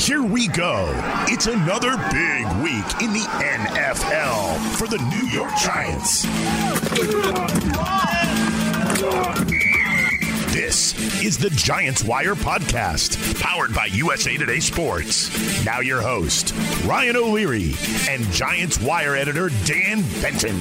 Here 0.00 0.22
we 0.22 0.48
go. 0.48 0.90
It's 1.28 1.46
another 1.46 1.94
big 2.10 2.46
week 2.62 3.02
in 3.02 3.12
the 3.12 3.26
NFL 3.28 4.56
for 4.76 4.86
the 4.88 4.96
New 4.96 5.28
York 5.28 5.52
Giants. 5.62 6.22
This 10.54 11.22
is 11.22 11.36
the 11.36 11.50
Giants 11.50 12.02
Wire 12.02 12.34
podcast, 12.34 13.38
powered 13.42 13.74
by 13.74 13.86
USA 13.92 14.38
Today 14.38 14.58
Sports. 14.58 15.64
Now, 15.66 15.80
your 15.80 16.00
host, 16.00 16.54
Ryan 16.86 17.16
O'Leary, 17.16 17.74
and 18.08 18.24
Giants 18.32 18.80
Wire 18.80 19.14
editor, 19.14 19.50
Dan 19.66 20.00
Benton. 20.22 20.56